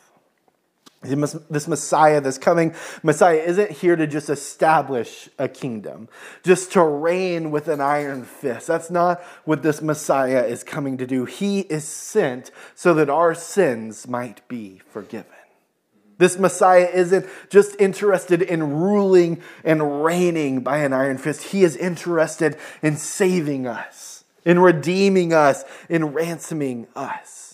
This 1.02 1.66
Messiah, 1.66 2.20
this 2.20 2.36
coming 2.36 2.74
Messiah, 3.02 3.38
isn't 3.38 3.70
here 3.70 3.96
to 3.96 4.06
just 4.06 4.28
establish 4.28 5.30
a 5.38 5.48
kingdom, 5.48 6.10
just 6.42 6.72
to 6.72 6.82
reign 6.84 7.50
with 7.50 7.68
an 7.68 7.80
iron 7.80 8.24
fist. 8.24 8.66
That's 8.66 8.90
not 8.90 9.22
what 9.46 9.62
this 9.62 9.80
Messiah 9.80 10.44
is 10.44 10.62
coming 10.62 10.98
to 10.98 11.06
do. 11.06 11.24
He 11.24 11.60
is 11.60 11.84
sent 11.84 12.50
so 12.74 12.92
that 12.94 13.08
our 13.08 13.34
sins 13.34 14.06
might 14.06 14.46
be 14.46 14.82
forgiven. 14.90 15.32
This 16.18 16.38
Messiah 16.38 16.90
isn't 16.92 17.24
just 17.48 17.80
interested 17.80 18.42
in 18.42 18.74
ruling 18.74 19.40
and 19.64 20.04
reigning 20.04 20.60
by 20.60 20.80
an 20.80 20.92
iron 20.92 21.16
fist. 21.16 21.44
He 21.44 21.64
is 21.64 21.76
interested 21.76 22.58
in 22.82 22.98
saving 22.98 23.66
us, 23.66 24.24
in 24.44 24.58
redeeming 24.58 25.32
us, 25.32 25.64
in 25.88 26.12
ransoming 26.12 26.88
us. 26.94 27.49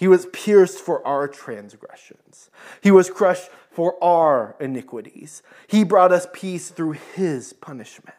He 0.00 0.08
was 0.08 0.24
pierced 0.32 0.78
for 0.78 1.06
our 1.06 1.28
transgressions. 1.28 2.48
He 2.80 2.90
was 2.90 3.10
crushed 3.10 3.50
for 3.70 4.02
our 4.02 4.56
iniquities. 4.58 5.42
He 5.66 5.84
brought 5.84 6.10
us 6.10 6.26
peace 6.32 6.70
through 6.70 6.92
his 6.92 7.52
punishment. 7.52 8.16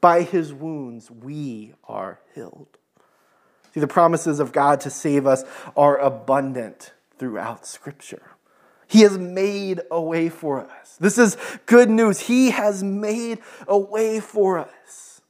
By 0.00 0.22
his 0.22 0.52
wounds, 0.52 1.12
we 1.12 1.74
are 1.84 2.18
healed. 2.34 2.76
See, 3.72 3.78
the 3.78 3.86
promises 3.86 4.40
of 4.40 4.50
God 4.50 4.80
to 4.80 4.90
save 4.90 5.24
us 5.24 5.44
are 5.76 5.96
abundant 5.96 6.92
throughout 7.20 7.68
Scripture. 7.68 8.32
He 8.88 9.02
has 9.02 9.16
made 9.16 9.80
a 9.92 10.02
way 10.02 10.28
for 10.28 10.68
us. 10.68 10.96
This 10.98 11.18
is 11.18 11.36
good 11.66 11.88
news. 11.88 12.18
He 12.18 12.50
has 12.50 12.82
made 12.82 13.38
a 13.68 13.78
way 13.78 14.18
for 14.18 14.58
us. 14.58 15.20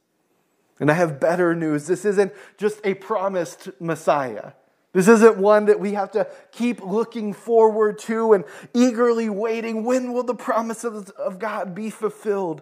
And 0.79 0.89
I 0.89 0.95
have 0.95 1.19
better 1.19 1.53
news. 1.53 1.85
This 1.85 2.03
isn't 2.03 2.33
just 2.57 2.81
a 2.83 2.95
promised 2.95 3.69
Messiah. 3.79 4.53
This 4.93 5.07
isn't 5.07 5.37
one 5.37 5.65
that 5.65 5.79
we 5.79 5.93
have 5.93 6.11
to 6.11 6.27
keep 6.51 6.83
looking 6.83 7.33
forward 7.33 7.97
to 7.99 8.33
and 8.33 8.45
eagerly 8.73 9.27
waiting. 9.27 9.83
When 9.83 10.13
will 10.13 10.23
the 10.23 10.35
promises 10.35 11.09
of 11.11 11.39
God 11.39 11.73
be 11.73 11.89
fulfilled? 11.89 12.61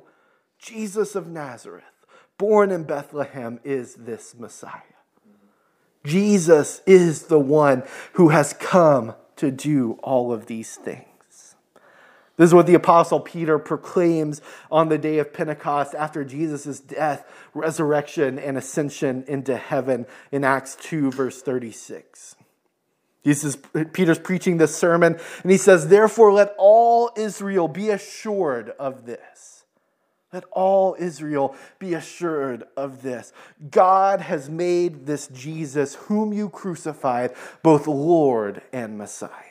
Jesus 0.58 1.14
of 1.14 1.28
Nazareth, 1.28 1.84
born 2.38 2.72
in 2.72 2.84
Bethlehem, 2.84 3.60
is 3.66 3.96
this 3.96 4.34
Messiah. 4.38 4.80
Jesus 6.06 6.82
is 6.88 7.24
the 7.24 7.40
one 7.40 7.84
who 8.14 8.30
has 8.30 8.54
come 8.54 9.14
to 9.36 9.52
do 9.52 10.00
all 10.02 10.32
of 10.32 10.46
these 10.46 10.76
things. 10.76 11.11
This 12.42 12.50
is 12.50 12.54
what 12.56 12.66
the 12.66 12.74
Apostle 12.74 13.20
Peter 13.20 13.60
proclaims 13.60 14.42
on 14.72 14.90
the 14.90 14.98
day 14.98 15.20
of 15.20 15.32
Pentecost 15.32 15.94
after 15.94 16.24
Jesus' 16.24 16.80
death, 16.80 17.24
resurrection, 17.54 18.40
and 18.40 18.58
ascension 18.58 19.24
into 19.28 19.56
heaven 19.56 20.08
in 20.32 20.44
Acts 20.44 20.76
2, 20.78 21.12
verse 21.12 21.44
36. 21.44 22.36
Jesus, 23.24 23.60
Peter's 23.94 24.18
preaching 24.18 24.58
this 24.58 24.76
sermon, 24.76 25.20
and 25.44 25.52
he 25.52 25.58
says, 25.58 25.90
Therefore, 25.90 26.34
let 26.34 26.56
all 26.58 27.12
Israel 27.16 27.68
be 27.68 27.92
assured 27.92 28.72
of 28.80 29.06
this. 29.06 29.66
Let 30.34 30.46
all 30.46 30.96
Israel 30.98 31.56
be 31.78 31.94
assured 31.94 32.64
of 32.76 33.04
this. 33.04 33.34
God 33.70 34.20
has 34.20 34.50
made 34.50 35.06
this 35.06 35.28
Jesus, 35.28 35.94
whom 35.94 36.34
you 36.34 36.50
crucified, 36.50 37.36
both 37.62 37.86
Lord 37.86 38.64
and 38.74 38.98
Messiah. 38.98 39.51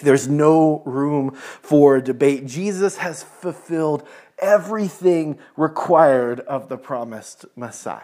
There's 0.00 0.28
no 0.28 0.82
room 0.84 1.34
for 1.34 2.00
debate. 2.00 2.46
Jesus 2.46 2.98
has 2.98 3.22
fulfilled 3.22 4.06
everything 4.38 5.38
required 5.56 6.40
of 6.40 6.68
the 6.68 6.76
promised 6.76 7.44
Messiah. 7.56 8.00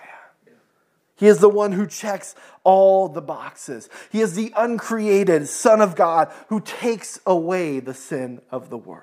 He 1.17 1.27
is 1.27 1.39
the 1.39 1.49
one 1.49 1.73
who 1.73 1.87
checks 1.87 2.37
all 2.63 3.09
the 3.09 3.21
boxes. 3.21 3.89
He 4.11 4.21
is 4.21 4.37
the 4.37 4.53
uncreated 4.57 5.49
Son 5.49 5.81
of 5.81 5.97
God 5.97 6.33
who 6.49 6.61
takes 6.61 7.19
away 7.27 7.81
the 7.81 7.95
sin 7.95 8.41
of 8.53 8.71
the 8.71 8.79
world. 8.79 9.03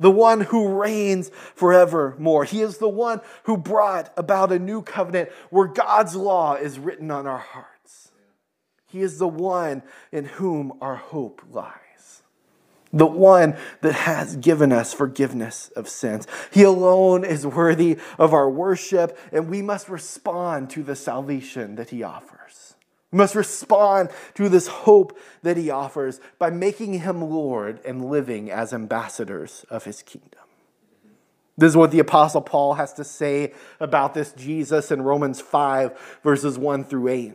The 0.00 0.10
one 0.10 0.40
who 0.40 0.74
reigns 0.74 1.30
forevermore. 1.54 2.44
He 2.44 2.62
is 2.62 2.78
the 2.78 2.88
one 2.88 3.20
who 3.44 3.56
brought 3.56 4.12
about 4.16 4.50
a 4.50 4.58
new 4.58 4.82
covenant 4.82 5.30
where 5.50 5.68
God's 5.68 6.16
law 6.16 6.54
is 6.54 6.80
written 6.80 7.12
on 7.12 7.28
our 7.28 7.38
hearts. 7.38 7.73
He 8.94 9.02
is 9.02 9.18
the 9.18 9.26
one 9.26 9.82
in 10.12 10.24
whom 10.24 10.78
our 10.80 10.94
hope 10.94 11.42
lies 11.50 12.22
the 12.92 13.04
one 13.04 13.56
that 13.80 13.92
has 13.92 14.36
given 14.36 14.70
us 14.70 14.94
forgiveness 14.94 15.68
of 15.74 15.88
sins. 15.88 16.28
He 16.52 16.62
alone 16.62 17.24
is 17.24 17.44
worthy 17.44 17.98
of 18.20 18.32
our 18.32 18.48
worship, 18.48 19.18
and 19.32 19.50
we 19.50 19.62
must 19.62 19.88
respond 19.88 20.70
to 20.70 20.84
the 20.84 20.94
salvation 20.94 21.74
that 21.74 21.90
He 21.90 22.04
offers. 22.04 22.76
We 23.10 23.18
must 23.18 23.34
respond 23.34 24.10
to 24.34 24.48
this 24.48 24.68
hope 24.68 25.18
that 25.42 25.56
He 25.56 25.70
offers 25.70 26.20
by 26.38 26.50
making 26.50 27.00
Him 27.00 27.20
Lord 27.20 27.80
and 27.84 28.08
living 28.08 28.48
as 28.48 28.72
ambassadors 28.72 29.66
of 29.70 29.82
His 29.82 30.04
kingdom. 30.04 30.44
This 31.58 31.70
is 31.70 31.76
what 31.76 31.90
the 31.90 31.98
Apostle 31.98 32.42
Paul 32.42 32.74
has 32.74 32.92
to 32.92 33.02
say 33.02 33.54
about 33.80 34.14
this 34.14 34.30
Jesus 34.34 34.92
in 34.92 35.02
Romans 35.02 35.40
5, 35.40 36.20
verses 36.22 36.56
1 36.56 36.84
through 36.84 37.08
8. 37.08 37.34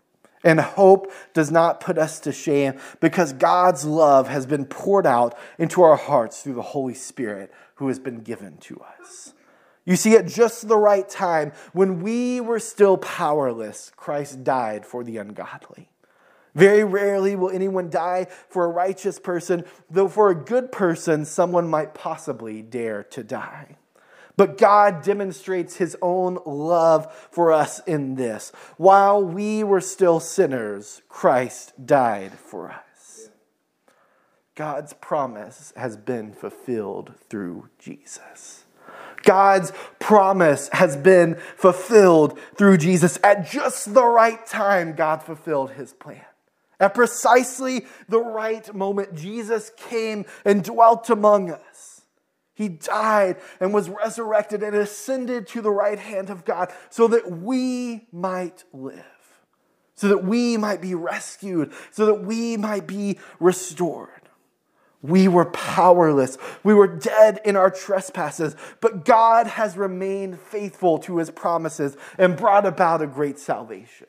And 0.43 0.59
hope 0.59 1.11
does 1.33 1.51
not 1.51 1.79
put 1.79 1.97
us 1.97 2.19
to 2.21 2.31
shame 2.31 2.79
because 2.99 3.33
God's 3.33 3.85
love 3.85 4.27
has 4.27 4.45
been 4.45 4.65
poured 4.65 5.05
out 5.05 5.37
into 5.59 5.83
our 5.83 5.95
hearts 5.95 6.41
through 6.41 6.55
the 6.55 6.61
Holy 6.61 6.95
Spirit 6.95 7.51
who 7.75 7.87
has 7.87 7.99
been 7.99 8.21
given 8.21 8.57
to 8.57 8.81
us. 8.99 9.33
You 9.85 9.95
see, 9.95 10.15
at 10.15 10.27
just 10.27 10.67
the 10.67 10.77
right 10.77 11.07
time, 11.07 11.51
when 11.73 12.01
we 12.01 12.39
were 12.39 12.59
still 12.59 12.97
powerless, 12.97 13.91
Christ 13.95 14.43
died 14.43 14.85
for 14.85 15.03
the 15.03 15.17
ungodly. 15.17 15.89
Very 16.53 16.83
rarely 16.83 17.35
will 17.35 17.49
anyone 17.49 17.89
die 17.89 18.27
for 18.49 18.65
a 18.65 18.69
righteous 18.69 19.19
person, 19.19 19.63
though 19.89 20.07
for 20.07 20.29
a 20.29 20.35
good 20.35 20.71
person, 20.71 21.25
someone 21.25 21.67
might 21.67 21.93
possibly 21.93 22.61
dare 22.61 23.03
to 23.05 23.23
die. 23.23 23.77
But 24.41 24.57
God 24.57 25.03
demonstrates 25.03 25.75
his 25.75 25.95
own 26.01 26.39
love 26.47 27.13
for 27.29 27.51
us 27.51 27.79
in 27.85 28.15
this. 28.15 28.51
While 28.77 29.23
we 29.23 29.63
were 29.63 29.81
still 29.81 30.19
sinners, 30.19 31.03
Christ 31.07 31.73
died 31.85 32.33
for 32.33 32.71
us. 32.71 33.29
God's 34.55 34.93
promise 34.93 35.73
has 35.75 35.95
been 35.95 36.33
fulfilled 36.33 37.13
through 37.29 37.69
Jesus. 37.77 38.63
God's 39.21 39.73
promise 39.99 40.69
has 40.73 40.97
been 40.97 41.35
fulfilled 41.55 42.39
through 42.55 42.79
Jesus. 42.79 43.19
At 43.23 43.47
just 43.47 43.93
the 43.93 44.05
right 44.05 44.43
time, 44.47 44.95
God 44.95 45.21
fulfilled 45.21 45.73
his 45.73 45.93
plan. 45.93 46.25
At 46.79 46.95
precisely 46.95 47.85
the 48.09 48.19
right 48.19 48.73
moment, 48.73 49.13
Jesus 49.13 49.71
came 49.77 50.25
and 50.43 50.63
dwelt 50.63 51.11
among 51.11 51.51
us. 51.51 51.90
He 52.61 52.69
died 52.69 53.37
and 53.59 53.73
was 53.73 53.89
resurrected 53.89 54.61
and 54.61 54.75
ascended 54.75 55.47
to 55.47 55.61
the 55.61 55.71
right 55.71 55.97
hand 55.97 56.29
of 56.29 56.45
God 56.45 56.71
so 56.91 57.07
that 57.07 57.31
we 57.31 58.07
might 58.11 58.65
live, 58.71 59.03
so 59.95 60.07
that 60.09 60.23
we 60.23 60.57
might 60.57 60.79
be 60.79 60.93
rescued, 60.93 61.73
so 61.89 62.05
that 62.05 62.23
we 62.23 62.57
might 62.57 62.85
be 62.85 63.17
restored. 63.39 64.29
We 65.01 65.27
were 65.27 65.45
powerless. 65.45 66.37
We 66.63 66.75
were 66.75 66.85
dead 66.85 67.41
in 67.43 67.55
our 67.55 67.71
trespasses, 67.71 68.55
but 68.79 69.05
God 69.05 69.47
has 69.47 69.75
remained 69.75 70.39
faithful 70.39 70.99
to 70.99 71.17
his 71.17 71.31
promises 71.31 71.97
and 72.19 72.37
brought 72.37 72.67
about 72.67 73.01
a 73.01 73.07
great 73.07 73.39
salvation. 73.39 74.05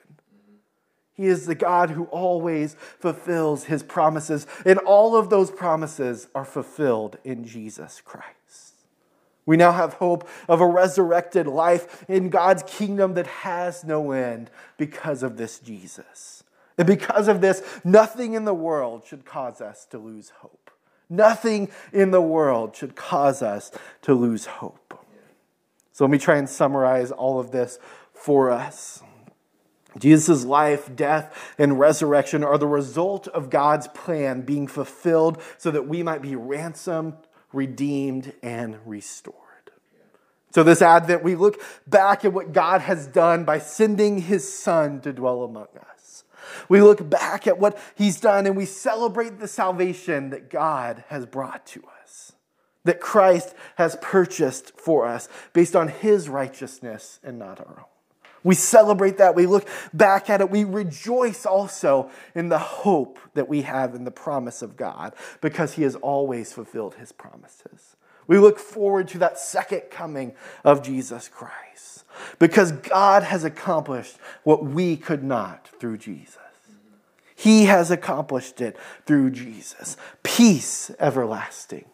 He 1.15 1.25
is 1.25 1.47
the 1.47 1.55
God 1.55 1.89
who 1.89 2.05
always 2.05 2.77
fulfills 2.99 3.65
his 3.65 3.83
promises, 3.83 4.47
and 4.67 4.79
all 4.81 5.17
of 5.17 5.31
those 5.31 5.51
promises 5.51 6.29
are 6.35 6.45
fulfilled 6.45 7.17
in 7.25 7.47
Jesus 7.47 8.03
Christ. 8.05 8.42
We 9.45 9.57
now 9.57 9.73
have 9.73 9.95
hope 9.95 10.29
of 10.49 10.61
a 10.61 10.67
resurrected 10.67 11.47
life 11.47 12.05
in 12.09 12.31
God's 12.31 12.63
kingdom 12.63 13.15
that 13.15 13.27
has 13.27 13.83
no 13.85 14.13
end 14.13 14.51
because 14.77 15.23
of 15.23 15.37
this 15.37 15.59
Jesus. 15.59 16.45
And 16.79 16.87
because 16.87 17.29
of 17.29 17.41
this, 17.41 17.63
nothing 17.85 18.35
in 18.35 18.45
the 18.45 18.55
world 18.55 19.05
should 19.07 19.25
cause 19.25 19.61
us 19.61 19.85
to 19.87 19.99
lose 19.99 20.31
hope. 20.39 20.71
Nothing 21.11 21.71
in 21.93 22.11
the 22.11 22.23
world 22.23 22.75
should 22.75 22.97
cause 22.97 23.43
us 23.43 23.71
to 24.03 24.15
lose 24.15 24.47
hope. 24.47 24.99
So 25.93 26.05
let 26.05 26.11
me 26.11 26.19
try 26.19 26.37
and 26.37 26.49
summarize 26.49 27.11
all 27.11 27.39
of 27.39 27.51
this 27.51 27.79
for 28.15 28.51
us. 28.51 29.03
Jesus' 29.99 30.45
life, 30.45 30.95
death, 30.97 31.55
and 31.59 31.79
resurrection 31.79 32.43
are 32.43 32.57
the 32.57 32.67
result 32.67 33.29
of 33.29 33.51
God's 33.51 33.89
plan 33.89 34.41
being 34.41 34.67
fulfilled 34.67 35.43
so 35.59 35.71
that 35.71 35.87
we 35.87 36.03
might 36.03 36.23
be 36.23 36.35
ransomed 36.35 37.15
redeemed, 37.53 38.33
and 38.43 38.79
restored. 38.87 39.37
So, 40.51 40.63
this 40.63 40.83
Advent, 40.83 41.23
we 41.23 41.35
look 41.35 41.63
back 41.87 42.25
at 42.25 42.33
what 42.33 42.53
God 42.53 42.83
has 42.83 43.07
done 43.07 43.45
by 43.45 43.59
sending 43.59 44.21
his 44.21 44.53
Son 44.53 45.01
to 45.01 45.13
dwell 45.13 45.45
among 45.45 45.69
us. 45.79 46.25
We 46.69 46.83
look 46.83 47.09
back 47.09 47.47
at 47.47 47.59
what 47.59 47.79
he's 47.95 48.21
done 48.21 48.47
and 48.47 48.57
we 48.57 48.67
celebrate 48.67 49.39
the 49.39 49.49
salvation 49.49 50.31
that 50.31 50.51
God 50.51 51.05
has 51.09 51.25
brought 51.25 51.67
to 51.69 51.83
us, 52.03 52.33
that 52.85 53.01
Christ 53.01 53.55
has 53.77 53.97
purchased 54.03 54.79
for 54.79 55.07
us 55.07 55.29
based 55.55 55.75
on 55.75 55.89
his 55.89 56.29
righteousness 56.29 57.19
and 57.23 57.39
not 57.39 57.61
our 57.61 57.79
own. 57.79 57.92
We 58.45 58.55
celebrate 58.55 59.19
that. 59.19 59.35
We 59.35 59.47
look 59.47 59.69
back 59.93 60.29
at 60.29 60.41
it. 60.41 60.51
We 60.51 60.65
rejoice 60.65 61.47
also 61.47 62.11
in 62.35 62.49
the 62.49 62.59
hope 62.59 63.19
that 63.35 63.49
we 63.49 63.63
have 63.63 63.95
in 63.95 64.05
the 64.05 64.11
promise 64.11 64.63
of 64.63 64.77
God 64.77 65.15
because 65.41 65.75
He 65.75 65.83
has 65.83 65.95
always 65.97 66.53
fulfilled 66.53 66.97
His 66.97 67.13
promises. 67.13 67.97
We 68.27 68.39
look 68.39 68.59
forward 68.59 69.09
to 69.09 69.19
that 69.19 69.39
second 69.39 69.83
coming 69.91 70.35
of 70.65 70.83
Jesus 70.83 71.29
Christ 71.29 72.05
because 72.39 72.73
God 72.73 73.23
has 73.23 73.45
accomplished 73.45 74.17
what 74.43 74.65
we 74.65 74.97
could 74.97 75.23
not 75.25 75.69
through 75.81 75.99
Jesus. 75.99 76.39
He 77.35 77.65
has 77.65 77.91
accomplished 77.91 78.61
it 78.61 78.77
through 79.05 79.31
Jesus. 79.31 79.97
Peace 80.23 80.93
everlasting, 81.01 81.87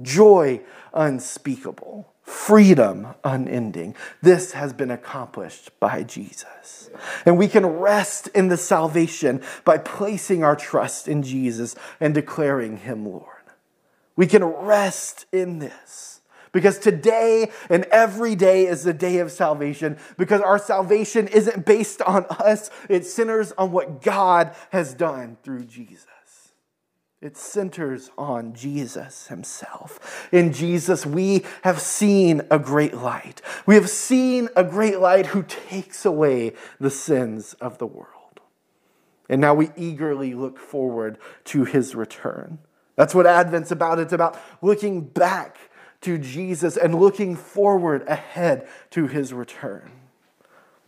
joy 0.00 0.60
unspeakable 0.92 2.12
freedom 2.28 3.08
unending. 3.24 3.94
This 4.20 4.52
has 4.52 4.72
been 4.72 4.90
accomplished 4.90 5.70
by 5.80 6.02
Jesus. 6.02 6.90
And 7.24 7.38
we 7.38 7.48
can 7.48 7.64
rest 7.66 8.28
in 8.28 8.48
the 8.48 8.56
salvation 8.56 9.42
by 9.64 9.78
placing 9.78 10.44
our 10.44 10.54
trust 10.54 11.08
in 11.08 11.22
Jesus 11.22 11.74
and 12.00 12.14
declaring 12.14 12.78
him 12.78 13.06
Lord. 13.06 13.24
We 14.14 14.26
can 14.26 14.44
rest 14.44 15.26
in 15.32 15.58
this 15.58 16.20
because 16.52 16.78
today 16.78 17.50
and 17.70 17.84
every 17.84 18.34
day 18.34 18.66
is 18.66 18.84
the 18.84 18.92
day 18.92 19.18
of 19.18 19.32
salvation 19.32 19.96
because 20.16 20.40
our 20.40 20.58
salvation 20.58 21.28
isn't 21.28 21.64
based 21.64 22.02
on 22.02 22.26
us, 22.30 22.70
it 22.88 23.06
centers 23.06 23.52
on 23.52 23.72
what 23.72 24.02
God 24.02 24.54
has 24.70 24.92
done 24.92 25.38
through 25.42 25.64
Jesus. 25.64 26.06
It 27.20 27.36
centers 27.36 28.12
on 28.16 28.54
Jesus 28.54 29.26
himself. 29.26 30.28
In 30.30 30.52
Jesus, 30.52 31.04
we 31.04 31.44
have 31.62 31.80
seen 31.80 32.42
a 32.48 32.60
great 32.60 32.94
light. 32.94 33.42
We 33.66 33.74
have 33.74 33.90
seen 33.90 34.48
a 34.54 34.62
great 34.62 35.00
light 35.00 35.26
who 35.26 35.42
takes 35.42 36.04
away 36.04 36.52
the 36.78 36.90
sins 36.90 37.54
of 37.54 37.78
the 37.78 37.86
world. 37.86 38.40
And 39.28 39.40
now 39.40 39.52
we 39.52 39.70
eagerly 39.76 40.34
look 40.34 40.58
forward 40.58 41.18
to 41.46 41.64
his 41.64 41.96
return. 41.96 42.60
That's 42.94 43.16
what 43.16 43.26
Advent's 43.26 43.72
about. 43.72 43.98
It's 43.98 44.12
about 44.12 44.38
looking 44.62 45.00
back 45.00 45.58
to 46.02 46.18
Jesus 46.18 46.76
and 46.76 46.94
looking 46.94 47.34
forward 47.34 48.04
ahead 48.06 48.68
to 48.90 49.08
his 49.08 49.32
return. 49.32 49.90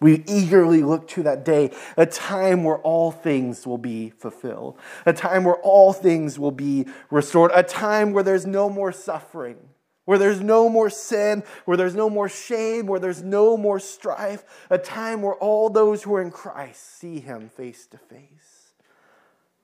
We 0.01 0.25
eagerly 0.27 0.83
look 0.83 1.09
to 1.09 1.23
that 1.25 1.45
day, 1.45 1.73
a 1.97 2.07
time 2.07 2.65
where 2.65 2.79
all 2.79 3.11
things 3.11 3.67
will 3.67 3.79
be 3.79 4.11
fulfilled, 4.11 4.79
a 5.05 5.13
time 5.13 5.45
where 5.45 5.57
all 5.57 5.93
things 5.93 6.39
will 6.39 6.51
be 6.51 6.87
restored, 7.11 7.51
a 7.55 7.63
time 7.63 8.13
where 8.13 8.25
there's 8.25 8.47
no 8.47 8.71
more 8.71 8.93
suffering, 8.93 9.59
where 10.07 10.19
there's 10.19 10.41
no 10.41 10.71
more 10.71 10.89
sin, 10.89 11.43
where 11.67 11.77
there's 11.77 11.95
no 11.95 12.09
more 12.09 12.31
shame, 12.31 12.87
where 12.87 12.99
there's 12.99 13.23
no 13.23 13.59
more 13.59 13.79
strife, 13.79 14.43
a 14.71 14.79
time 14.79 15.21
where 15.21 15.35
all 15.35 15.69
those 15.69 16.03
who 16.03 16.15
are 16.15 16.23
in 16.23 16.31
Christ 16.31 16.99
see 16.99 17.21
him 17.21 17.51
face 17.51 17.87
to 17.89 17.99
face. 17.99 18.73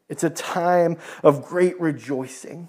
It's 0.08 0.22
a 0.22 0.30
time 0.30 0.98
of 1.24 1.44
great 1.44 1.80
rejoicing 1.80 2.68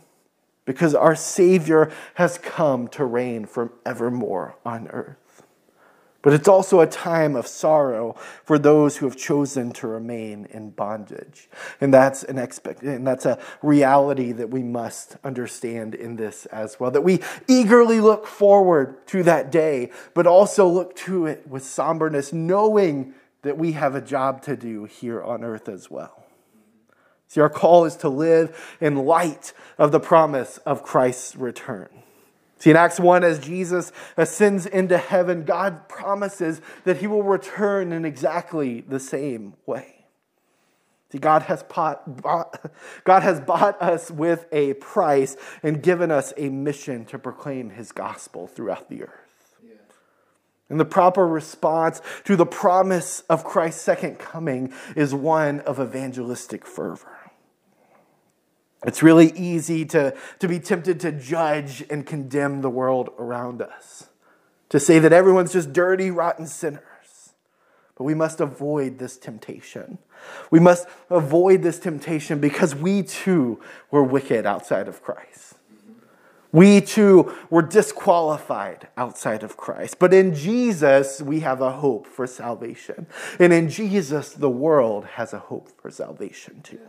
because 0.65 0.95
our 0.95 1.15
Savior 1.15 1.91
has 2.15 2.37
come 2.37 2.87
to 2.89 3.05
reign 3.05 3.45
forevermore 3.45 4.55
on 4.65 4.87
earth. 4.87 5.17
But 6.21 6.33
it's 6.33 6.47
also 6.47 6.79
a 6.79 6.87
time 6.87 7.35
of 7.35 7.47
sorrow 7.47 8.15
for 8.43 8.57
those 8.57 8.97
who 8.97 9.05
have 9.05 9.15
chosen 9.15 9.71
to 9.73 9.87
remain 9.87 10.47
in 10.49 10.71
bondage. 10.71 11.47
And 11.79 11.93
that's 11.93 12.23
an 12.23 12.37
expect 12.37 12.81
and 12.81 13.05
that's 13.05 13.25
a 13.25 13.39
reality 13.61 14.31
that 14.31 14.49
we 14.49 14.63
must 14.63 15.17
understand 15.23 15.93
in 15.93 16.15
this 16.15 16.45
as 16.47 16.79
well. 16.79 16.91
That 16.91 17.03
we 17.03 17.21
eagerly 17.47 18.01
look 18.01 18.25
forward 18.25 19.05
to 19.07 19.23
that 19.23 19.51
day, 19.51 19.91
but 20.13 20.25
also 20.25 20.67
look 20.67 20.95
to 20.97 21.27
it 21.27 21.47
with 21.47 21.63
somberness, 21.63 22.33
knowing 22.33 23.13
that 23.43 23.57
we 23.57 23.73
have 23.73 23.95
a 23.95 24.01
job 24.01 24.41
to 24.43 24.57
do 24.57 24.85
here 24.85 25.23
on 25.23 25.43
earth 25.43 25.69
as 25.69 25.89
well. 25.89 26.25
See, 27.27 27.41
our 27.41 27.49
call 27.49 27.85
is 27.85 27.95
to 27.97 28.09
live 28.09 28.77
in 28.79 29.05
light 29.05 29.53
of 29.77 29.91
the 29.91 29.99
promise 29.99 30.57
of 30.59 30.81
Christ's 30.81 31.35
return. 31.35 31.89
See, 32.59 32.71
in 32.71 32.75
Acts 32.75 32.99
1, 32.99 33.23
as 33.23 33.39
Jesus 33.39 33.91
ascends 34.15 34.65
into 34.65 34.97
heaven, 34.97 35.43
God 35.43 35.87
promises 35.87 36.59
that 36.85 36.97
he 36.97 37.07
will 37.07 37.23
return 37.23 37.93
in 37.93 38.03
exactly 38.03 38.81
the 38.81 38.99
same 38.99 39.53
way. 39.65 40.05
See, 41.11 41.19
God 41.19 41.43
has, 41.43 41.63
bought, 41.63 42.21
bought, 42.21 42.71
God 43.03 43.23
has 43.23 43.39
bought 43.39 43.81
us 43.81 44.11
with 44.11 44.45
a 44.51 44.73
price 44.73 45.37
and 45.63 45.81
given 45.81 46.11
us 46.11 46.33
a 46.35 46.49
mission 46.49 47.05
to 47.05 47.19
proclaim 47.19 47.69
his 47.69 47.91
gospel 47.91 48.47
throughout 48.47 48.89
the 48.89 49.03
earth. 49.03 49.27
And 50.69 50.79
the 50.79 50.85
proper 50.85 51.25
response 51.25 52.01
to 52.25 52.35
the 52.35 52.45
promise 52.45 53.21
of 53.29 53.45
Christ's 53.45 53.81
second 53.81 54.19
coming 54.19 54.73
is 54.97 55.13
one 55.13 55.61
of 55.61 55.79
evangelistic 55.79 56.65
fervor. 56.65 57.16
It's 58.87 59.03
really 59.03 59.33
easy 59.35 59.83
to, 59.87 60.15
to 60.39 60.47
be 60.47 60.59
tempted 60.59 61.01
to 61.01 61.11
judge 61.11 61.83
and 61.89 62.05
condemn 62.05 62.61
the 62.61 62.69
world 62.69 63.09
around 63.19 63.61
us, 63.61 64.07
to 64.69 64.79
say 64.79 64.97
that 64.97 65.11
everyone's 65.11 65.51
just 65.51 65.73
dirty, 65.73 66.09
rotten 66.09 66.47
sinners. 66.47 67.33
But 67.97 68.05
we 68.05 68.13
must 68.13 68.39
avoid 68.39 68.97
this 68.97 69.17
temptation. 69.17 69.97
We 70.51 70.61
must 70.61 70.87
avoid 71.09 71.63
this 71.63 71.79
temptation 71.79 72.39
because 72.39 72.75
we 72.75 73.03
too 73.03 73.59
were 73.91 74.03
wicked 74.03 74.45
outside 74.45 74.87
of 74.87 75.03
Christ. 75.03 75.55
We 76.53 76.79
too 76.79 77.35
were 77.49 77.63
disqualified 77.63 78.87
outside 78.95 79.43
of 79.43 79.57
Christ. 79.57 79.99
But 79.99 80.13
in 80.13 80.33
Jesus, 80.33 81.21
we 81.21 81.41
have 81.41 81.59
a 81.59 81.71
hope 81.71 82.07
for 82.07 82.25
salvation. 82.25 83.07
And 83.37 83.51
in 83.51 83.69
Jesus, 83.69 84.31
the 84.31 84.49
world 84.49 85.03
has 85.05 85.33
a 85.33 85.39
hope 85.39 85.69
for 85.81 85.91
salvation 85.91 86.61
too. 86.61 86.79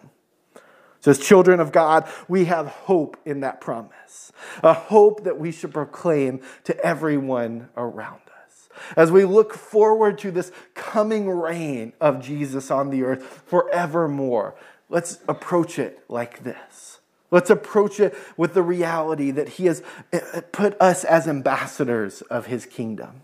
So, 1.00 1.12
as 1.12 1.18
children 1.18 1.61
of 1.61 1.70
God, 1.70 2.08
we 2.26 2.46
have 2.46 2.66
hope 2.66 3.16
in 3.24 3.40
that 3.40 3.61
promise, 3.61 4.32
a 4.62 4.72
hope 4.72 5.24
that 5.24 5.38
we 5.38 5.52
should 5.52 5.72
proclaim 5.72 6.40
to 6.64 6.78
everyone 6.84 7.68
around 7.76 8.20
us. 8.46 8.68
As 8.96 9.12
we 9.12 9.24
look 9.24 9.54
forward 9.54 10.18
to 10.18 10.30
this 10.30 10.50
coming 10.74 11.28
reign 11.30 11.92
of 12.00 12.20
Jesus 12.20 12.70
on 12.70 12.90
the 12.90 13.04
earth 13.04 13.42
forevermore, 13.46 14.56
let's 14.88 15.20
approach 15.28 15.78
it 15.78 16.02
like 16.08 16.42
this. 16.42 16.98
Let's 17.30 17.50
approach 17.50 18.00
it 18.00 18.16
with 18.37 18.54
the 18.54 18.62
reality 18.62 19.30
that 19.30 19.50
He 19.50 19.66
has 19.66 19.82
eh, 20.12 20.40
put 20.50 20.80
us 20.80 21.04
as 21.04 21.28
ambassadors 21.28 22.22
of 22.22 22.46
His 22.46 22.66
kingdom, 22.66 23.22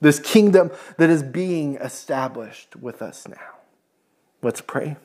this 0.00 0.20
kingdom 0.20 0.70
that 0.98 1.10
is 1.10 1.22
being 1.22 1.76
established 1.76 2.76
with 2.76 3.02
us 3.02 3.26
now. 3.26 3.56
Let's 4.42 4.60
pray. 4.60 4.96